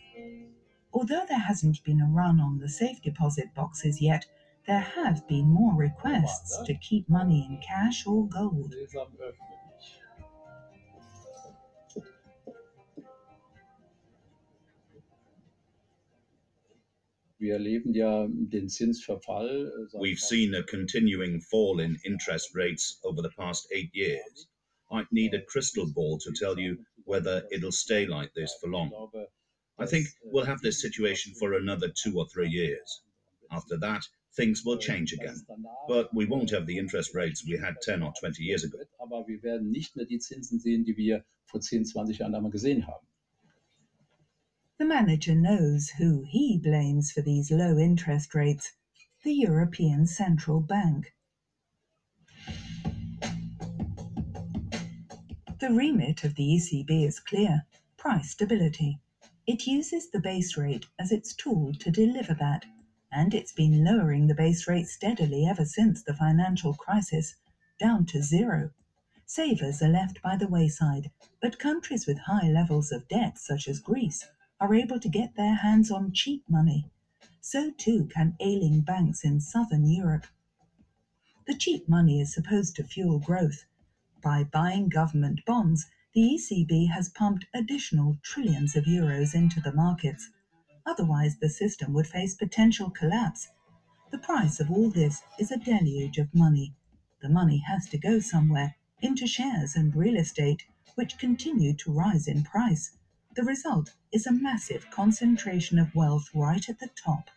[0.91, 4.25] Although there hasn't been a run on the safe deposit boxes yet,
[4.65, 8.73] there have been more requests to keep money in cash or gold.
[17.37, 19.67] Wir erleben ja den Zinsverfall.
[19.67, 24.47] äh, seit We've seen a continuing fall in interest rates over the past eight years.
[24.91, 28.91] I'd need a crystal ball to tell you whether it'll stay like this for long.
[29.79, 33.01] I think we'll have this situation for another two or three years.
[33.51, 35.45] After that, things will change again.
[35.87, 38.79] But we won't have the interest rates we had 10 or 20 years ago.
[38.99, 42.51] Aber wir werden nicht mehr die Zinsen sehen, die wir vor 10, 20 Jahren einmal
[42.51, 43.05] gesehen haben.
[44.79, 48.73] The manager knows who he blames for these low interest rates
[49.23, 51.12] the European Central Bank.
[55.63, 57.65] The remit of the ECB is clear
[57.95, 58.99] price stability.
[59.47, 62.65] It uses the base rate as its tool to deliver that,
[63.13, 67.35] and it's been lowering the base rate steadily ever since the financial crisis,
[67.79, 68.71] down to zero.
[69.25, 71.09] Savers are left by the wayside,
[71.39, 74.27] but countries with high levels of debt, such as Greece,
[74.59, 76.91] are able to get their hands on cheap money.
[77.39, 80.27] So too can ailing banks in southern Europe.
[81.47, 83.63] The cheap money is supposed to fuel growth.
[84.23, 90.29] By buying government bonds, the ECB has pumped additional trillions of euros into the markets.
[90.85, 93.49] Otherwise, the system would face potential collapse.
[94.11, 96.73] The price of all this is a deluge of money.
[97.21, 100.63] The money has to go somewhere, into shares and real estate,
[100.95, 102.95] which continue to rise in price.
[103.35, 107.29] The result is a massive concentration of wealth right at the top.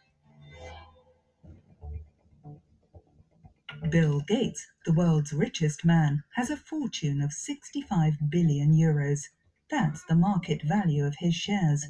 [3.88, 9.28] Bill Gates, the world's richest man, has a fortune of 65 billion euros.
[9.70, 11.86] That's the market value of his shares.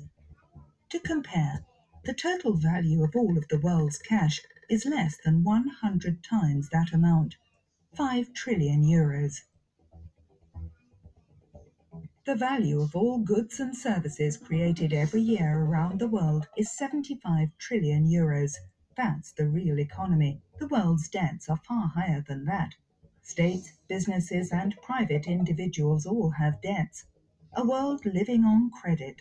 [0.90, 1.64] To compare,
[2.04, 6.92] the total value of all of the world's cash is less than 100 times that
[6.92, 7.36] amount
[7.94, 9.40] 5 trillion euros.
[12.26, 17.56] The value of all goods and services created every year around the world is 75
[17.56, 18.52] trillion euros.
[18.96, 20.42] That's the real economy.
[20.58, 22.74] The world's debts are far higher than that.
[23.20, 27.04] States, businesses, and private individuals all have debts.
[27.52, 29.20] A world living on credit.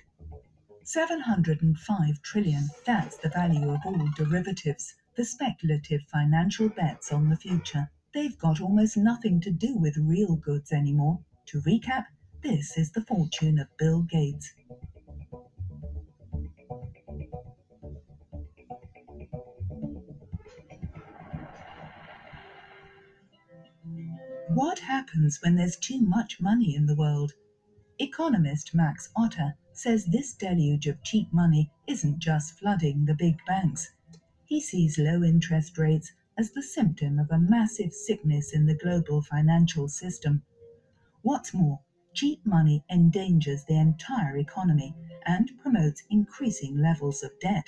[0.84, 7.90] 705 trillion, that's the value of all derivatives, the speculative financial bets on the future.
[8.14, 11.20] They've got almost nothing to do with real goods anymore.
[11.48, 12.06] To recap,
[12.44, 14.54] this is the fortune of Bill Gates.
[24.56, 27.34] What happens when there's too much money in the world?
[28.00, 33.92] Economist Max Otte says this deluge of cheap money isn't just flooding the big banks.
[34.46, 39.22] He sees low interest rates as the symptom of a massive sickness in the global
[39.22, 40.42] financial system.
[41.22, 41.82] What's more,
[42.14, 44.96] cheap money endangers the entire economy
[45.26, 47.66] and promotes increasing levels of debt.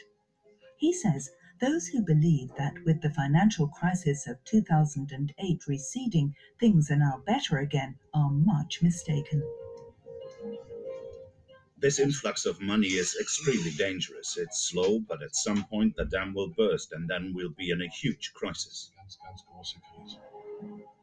[0.78, 6.98] He says those who believe that with the financial crisis of 2008 receding, things are
[6.98, 9.42] now better again are much mistaken.
[11.80, 14.36] This influx of money is extremely dangerous.
[14.38, 17.82] It's slow, but at some point the dam will burst and then we'll be in
[17.82, 18.92] a huge crisis.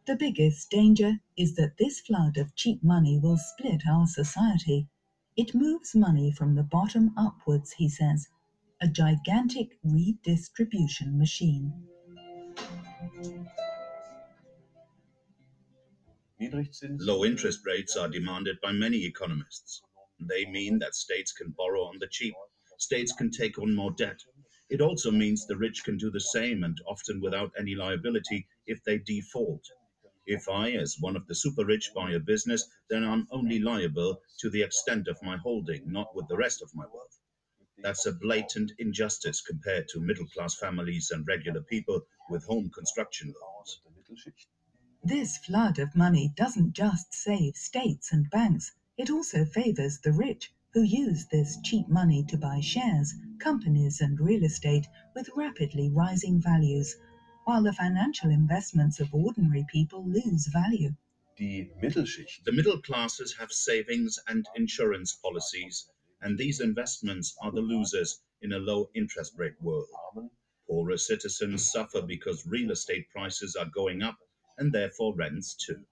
[0.07, 4.89] The biggest danger is that this flood of cheap money will split our society.
[5.37, 8.29] It moves money from the bottom upwards, he says,
[8.85, 11.73] a gigantic redistribution machine.
[16.99, 19.81] Low interest rates are demanded by many economists.
[20.21, 22.35] They mean that states can borrow on the cheap,
[22.77, 24.21] states can take on more debt.
[24.69, 28.85] It also means the rich can do the same and often without any liability if
[28.85, 29.67] they default.
[30.27, 34.21] If I, as one of the super rich, buy a business, then I'm only liable
[34.41, 37.19] to the extent of my holding, not with the rest of my wealth.
[37.85, 42.01] That's a blatant injustice compared to middle class families and regular people
[42.31, 43.83] with home construction loans.
[45.03, 50.51] This flood of money doesn't just save states and banks, it also favors the rich,
[50.73, 56.41] who use this cheap money to buy shares, companies, and real estate with rapidly rising
[56.41, 56.97] values,
[57.45, 60.95] while the financial investments of ordinary people lose value.
[61.37, 61.69] The
[62.51, 65.91] middle classes have savings and insurance policies,
[66.25, 69.87] and these investments are the losers in a low interest rate world.
[70.67, 74.17] Poorer citizens suffer because real estate prices are going up
[74.57, 75.85] and therefore rents too.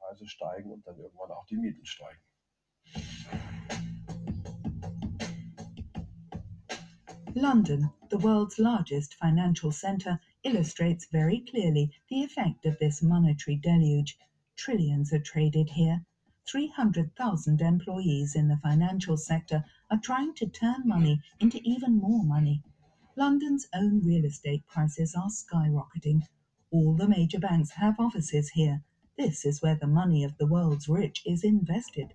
[7.34, 14.16] London, the world's largest financial centre, illustrates very clearly the effect of this monetary deluge.
[14.56, 16.04] Trillions are traded here.
[16.46, 22.62] 300,000 employees in the financial sector are trying to turn money into even more money.
[23.14, 26.22] London's own real estate prices are skyrocketing.
[26.70, 28.82] All the major banks have offices here.
[29.18, 32.14] This is where the money of the world's rich is invested.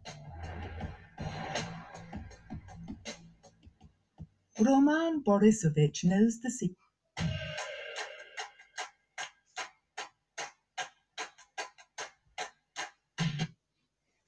[4.59, 6.77] Roman Borisovich knows the secret.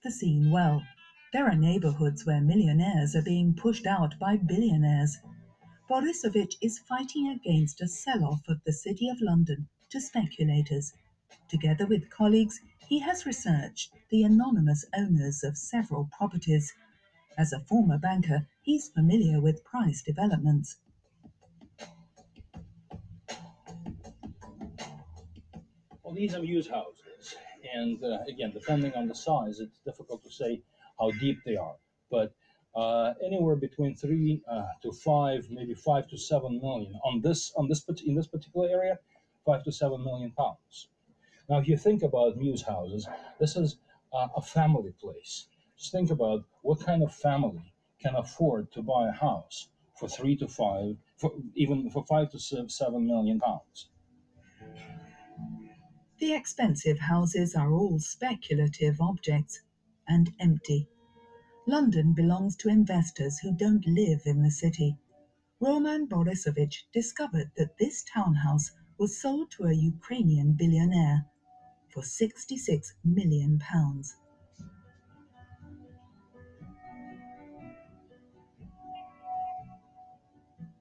[0.04, 0.82] the scene well.
[1.32, 5.20] There are neighborhoods where millionaires are being pushed out by billionaires.
[5.88, 10.92] Borisovich is fighting against a sell off of the City of London to speculators.
[11.48, 16.74] Together with colleagues, he has researched the anonymous owners of several properties.
[17.38, 20.78] As a former banker, he's familiar with price developments.
[26.02, 27.36] Well, these are mews houses,
[27.72, 30.64] and uh, again, depending on the size, it's difficult to say
[31.00, 31.76] how deep they are.
[32.12, 32.34] But
[32.76, 37.68] uh, anywhere between three uh, to five, maybe five to seven million on this on
[37.68, 39.00] this in this particular area,
[39.46, 40.90] five to seven million pounds.
[41.50, 43.08] Now, if you think about mews houses,
[43.40, 43.78] this is
[44.14, 45.48] uh, a family place.
[45.78, 50.36] Just think about what kind of family can afford to buy a house for three
[50.38, 53.90] to five, for even for five to seven million pounds.
[56.20, 59.62] The expensive houses are all speculative objects
[60.10, 60.90] and empty.
[61.68, 64.98] London belongs to investors who don't live in the city.
[65.60, 71.26] Roman Borisovich discovered that this townhouse was sold to a Ukrainian billionaire
[71.90, 74.16] for 66 million pounds.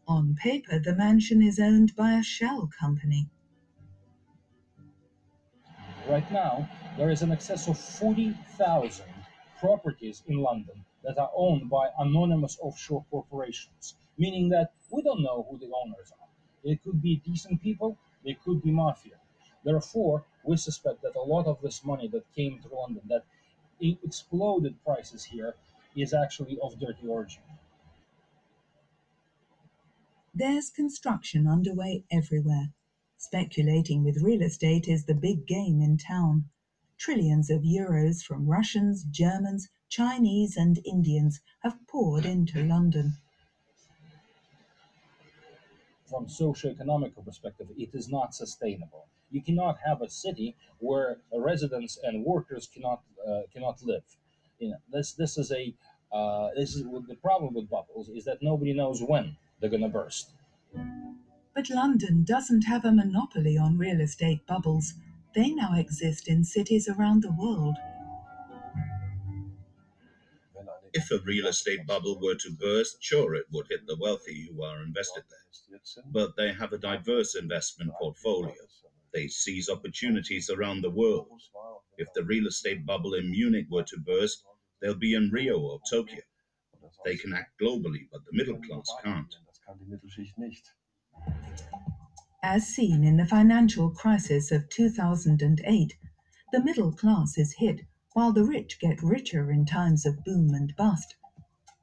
[0.07, 3.29] On paper, the mansion is owned by a shell company.
[6.09, 9.05] Right now, there is an excess of 40,000
[9.61, 15.47] properties in London that are owned by anonymous offshore corporations, meaning that we don't know
[15.49, 16.29] who the owners are.
[16.65, 19.17] They could be decent people, they could be mafia.
[19.65, 23.25] Therefore, we suspect that a lot of this money that came to London, that
[23.81, 25.55] exploded prices here,
[25.97, 27.43] is actually of dirty origin.
[30.35, 32.73] There's construction underway everywhere.
[33.17, 36.49] Speculating with real estate is the big game in town.
[36.99, 43.15] Trillions of euros from Russians, Germans, Chinese, and Indians have poured into London.
[46.11, 49.07] From socio-economical perspective, it is not sustainable.
[49.31, 54.05] You cannot have a city where residents and workers cannot uh, cannot live.
[54.59, 55.75] You know, this this is a
[56.11, 60.31] uh, this is the problem with bubbles is that nobody knows when they're gonna burst.
[61.55, 64.95] But London doesn't have a monopoly on real estate bubbles.
[65.35, 67.77] They now exist in cities around the world.
[70.95, 74.63] If a real estate bubble were to burst, sure, it would hit the wealthy who
[74.63, 75.81] are invested there.
[76.07, 78.55] But they have a diverse investment portfolio.
[79.13, 81.29] They seize opportunities around the world.
[81.99, 84.45] If the real estate bubble in Munich were to burst,
[84.81, 86.23] they'll be in Rio or Tokyo.
[87.05, 89.35] They can act globally, but the middle class can't.
[92.45, 95.95] As seen in the financial crisis of 2008,
[96.53, 97.81] the middle class is hit
[98.13, 101.17] while the rich get richer in times of boom and bust.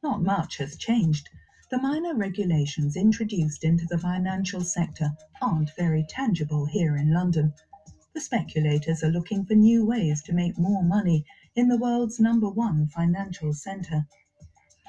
[0.02, 1.28] Not much has changed.
[1.70, 5.12] The minor regulations introduced into the financial sector
[5.42, 7.54] aren't very tangible here in London.
[8.14, 12.48] The speculators are looking for new ways to make more money in the world's number
[12.48, 14.08] one financial centre.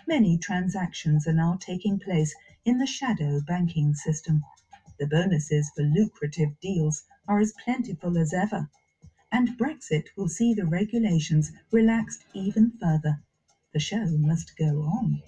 [0.06, 2.32] Many transactions are now taking place
[2.64, 4.44] in the shadow banking system.
[4.98, 8.70] The bonuses for lucrative deals are as plentiful as ever,
[9.31, 13.20] and Brexit will see the regulations relaxed even further.
[13.73, 15.23] The show must go on.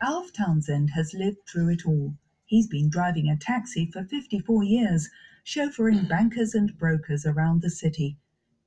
[0.00, 2.14] Alf Townsend has lived through it all.
[2.46, 5.10] He's been driving a taxi for 54 years,
[5.44, 8.16] chauffeuring bankers and brokers around the city.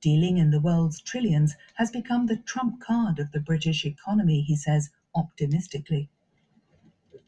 [0.00, 4.54] Dealing in the world's trillions has become the trump card of the British economy, he
[4.54, 6.08] says optimistically.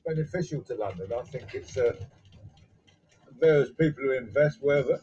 [0.05, 1.13] Beneficial to London.
[1.17, 1.95] I think it's uh,
[3.39, 5.01] various people who invest wherever,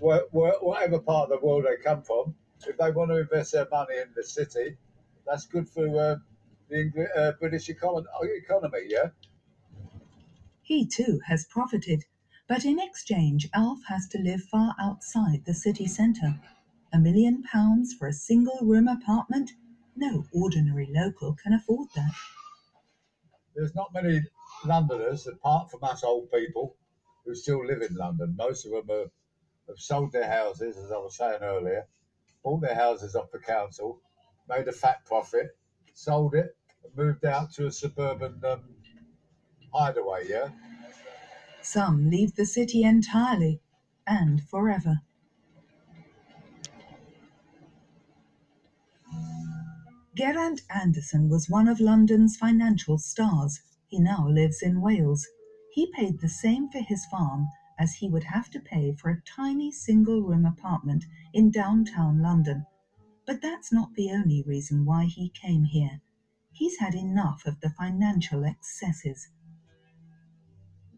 [0.00, 2.34] where, where, whatever part of the world they come from.
[2.66, 4.76] If they want to invest their money in the city,
[5.26, 6.16] that's good for uh,
[6.68, 8.80] the uh, British econ- economy.
[8.86, 9.10] Yeah.
[10.62, 12.04] He too has profited,
[12.48, 16.38] but in exchange, Alf has to live far outside the city centre.
[16.92, 19.52] A million pounds for a single room apartment?
[19.96, 22.12] No ordinary local can afford that.
[23.58, 24.20] There's not many
[24.64, 26.76] Londoners, apart from us old people,
[27.24, 28.36] who still live in London.
[28.36, 29.10] Most of them are,
[29.66, 31.88] have sold their houses, as I was saying earlier,
[32.44, 34.00] bought their houses off the council,
[34.48, 35.48] made a fat profit,
[35.92, 38.76] sold it, and moved out to a suburban um,
[39.74, 40.28] hideaway.
[40.28, 40.50] Yeah.
[41.60, 43.60] Some leave the city entirely
[44.06, 45.00] and forever.
[50.18, 53.60] Geraint Anderson was one of London's financial stars.
[53.86, 55.24] He now lives in Wales.
[55.70, 57.46] He paid the same for his farm
[57.78, 62.66] as he would have to pay for a tiny single room apartment in downtown London.
[63.28, 66.00] But that's not the only reason why he came here.
[66.50, 69.28] He's had enough of the financial excesses.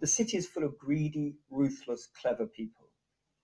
[0.00, 2.88] The city is full of greedy, ruthless, clever people.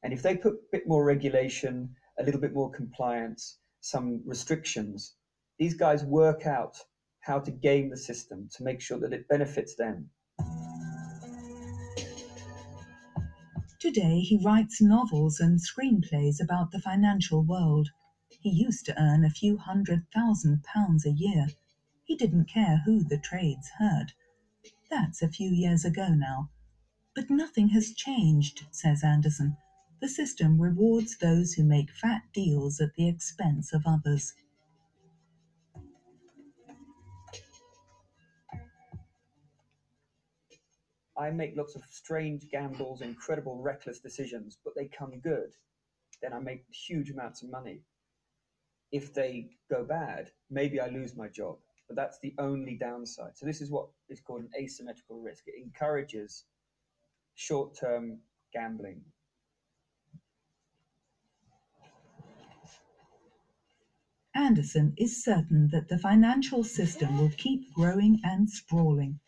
[0.03, 5.17] And if they put a bit more regulation, a little bit more compliance, some restrictions,
[5.59, 6.77] these guys work out
[7.21, 10.09] how to game the system to make sure that it benefits them.
[13.81, 17.89] Today, he writes novels and screenplays about the financial world.
[18.29, 21.49] He used to earn a few hundred thousand pounds a year.
[22.05, 24.13] He didn't care who the trades heard.
[24.91, 26.51] That's a few years ago now.
[27.15, 29.57] But nothing has changed, says Anderson.
[30.01, 34.35] The system rewards those who make fat deals at the expense of others.
[41.19, 45.51] I make lots of strange gambles, incredible, reckless decisions, but they come good.
[46.23, 47.81] Then I make huge amounts of money.
[48.93, 53.37] If they go bad, maybe I lose my job, but that's the only downside.
[53.37, 55.45] So, this is what is called an asymmetrical risk.
[55.47, 56.45] It encourages
[57.35, 58.21] short term
[58.53, 59.03] gambling.
[64.35, 69.19] Anderson is certain that the financial system will keep growing and sprawling.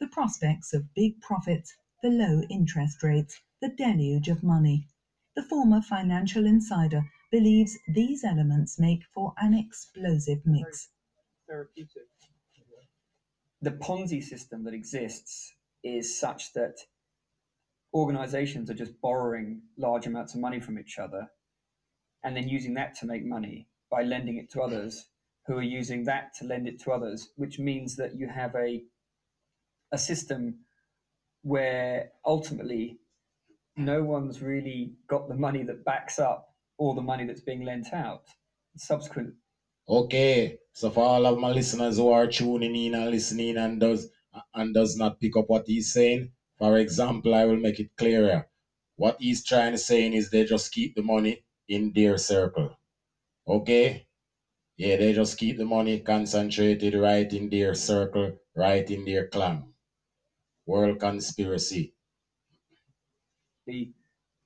[0.00, 4.86] The prospects of big profits, the low interest rates, the deluge of money.
[5.34, 10.88] The former financial insider believes these elements make for an explosive mix.
[13.60, 15.52] The Ponzi system that exists
[15.82, 16.76] is such that
[17.92, 21.28] organizations are just borrowing large amounts of money from each other
[22.22, 25.08] and then using that to make money by lending it to others
[25.46, 28.84] who are using that to lend it to others, which means that you have a
[29.92, 30.64] a system
[31.42, 32.98] where ultimately
[33.76, 37.92] no one's really got the money that backs up all the money that's being lent
[37.92, 38.24] out.
[38.76, 39.34] Subsequent
[39.88, 44.08] Okay, so for all of my listeners who are tuning in and listening and does
[44.54, 48.48] and does not pick up what he's saying, for example, I will make it clearer.
[48.96, 52.76] What he's trying to say is they just keep the money in their circle.
[53.48, 54.06] Okay?
[54.76, 59.72] Yeah, they just keep the money concentrated right in their circle, right in their clan.
[60.68, 61.94] World conspiracy.
[63.66, 63.90] the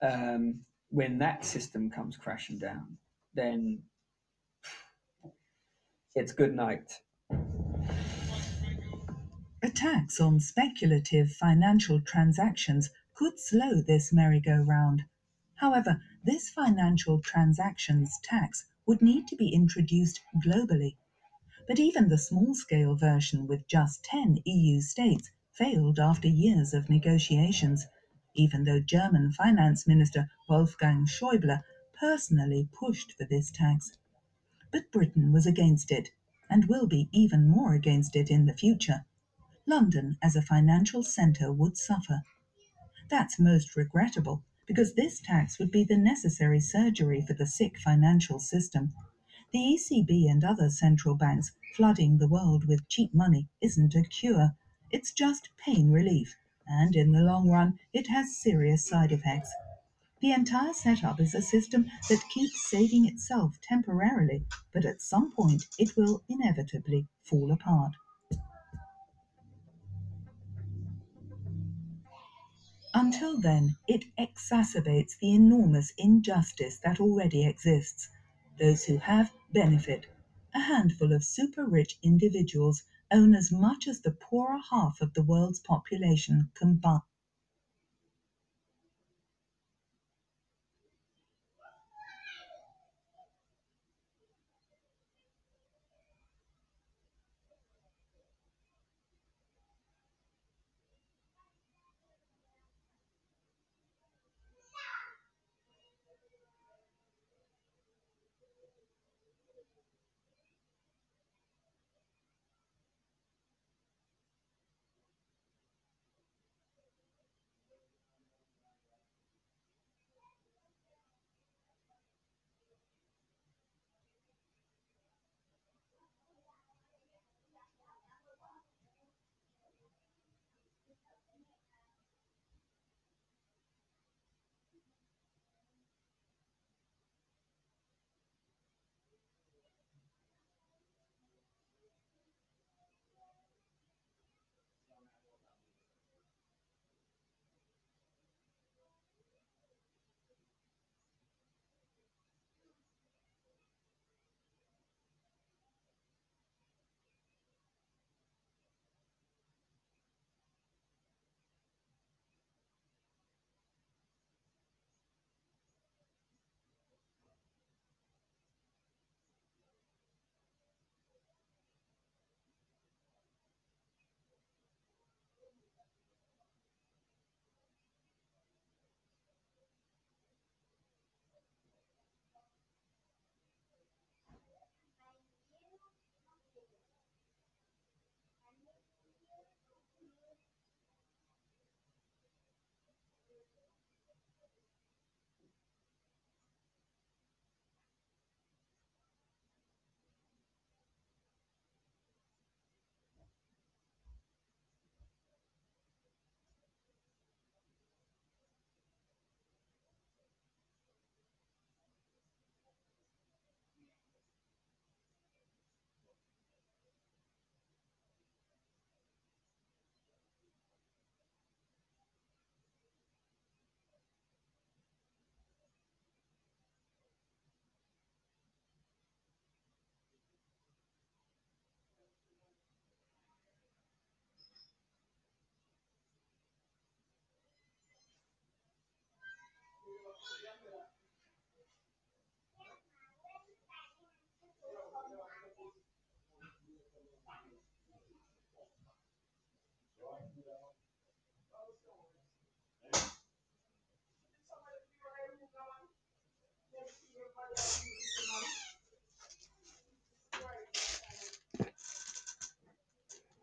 [0.01, 2.97] um, when that system comes crashing down,
[3.35, 3.83] then
[6.15, 7.01] it's good night.
[9.65, 15.03] A tax on speculative financial transactions could slow this merry-go-round.
[15.57, 20.95] However, this financial transactions tax would need to be introduced globally.
[21.67, 27.87] But even the small-scale version with just 10 EU states failed after years of negotiations,
[28.35, 31.63] even though German Finance Minister Wolfgang Schäuble
[32.01, 33.93] personally pushed for this tax.
[34.71, 36.09] But Britain was against it,
[36.49, 39.05] and will be even more against it in the future.
[39.67, 42.23] London as a financial centre would suffer.
[43.11, 48.39] That's most regrettable, because this tax would be the necessary surgery for the sick financial
[48.39, 48.95] system.
[49.53, 54.57] The ECB and other central banks flooding the world with cheap money isn't a cure,
[54.93, 56.37] it's just pain relief,
[56.67, 59.51] and in the long run, it has serious side effects.
[60.21, 65.67] The entire setup is a system that keeps saving itself temporarily, but at some point
[65.79, 67.95] it will inevitably fall apart.
[72.95, 78.11] Until then, it exacerbates the enormous injustice that already exists.
[78.59, 80.07] Those who have benefit.
[80.55, 85.23] A handful of super rich individuals own as much as the poorer half of the
[85.23, 87.03] world's population combi-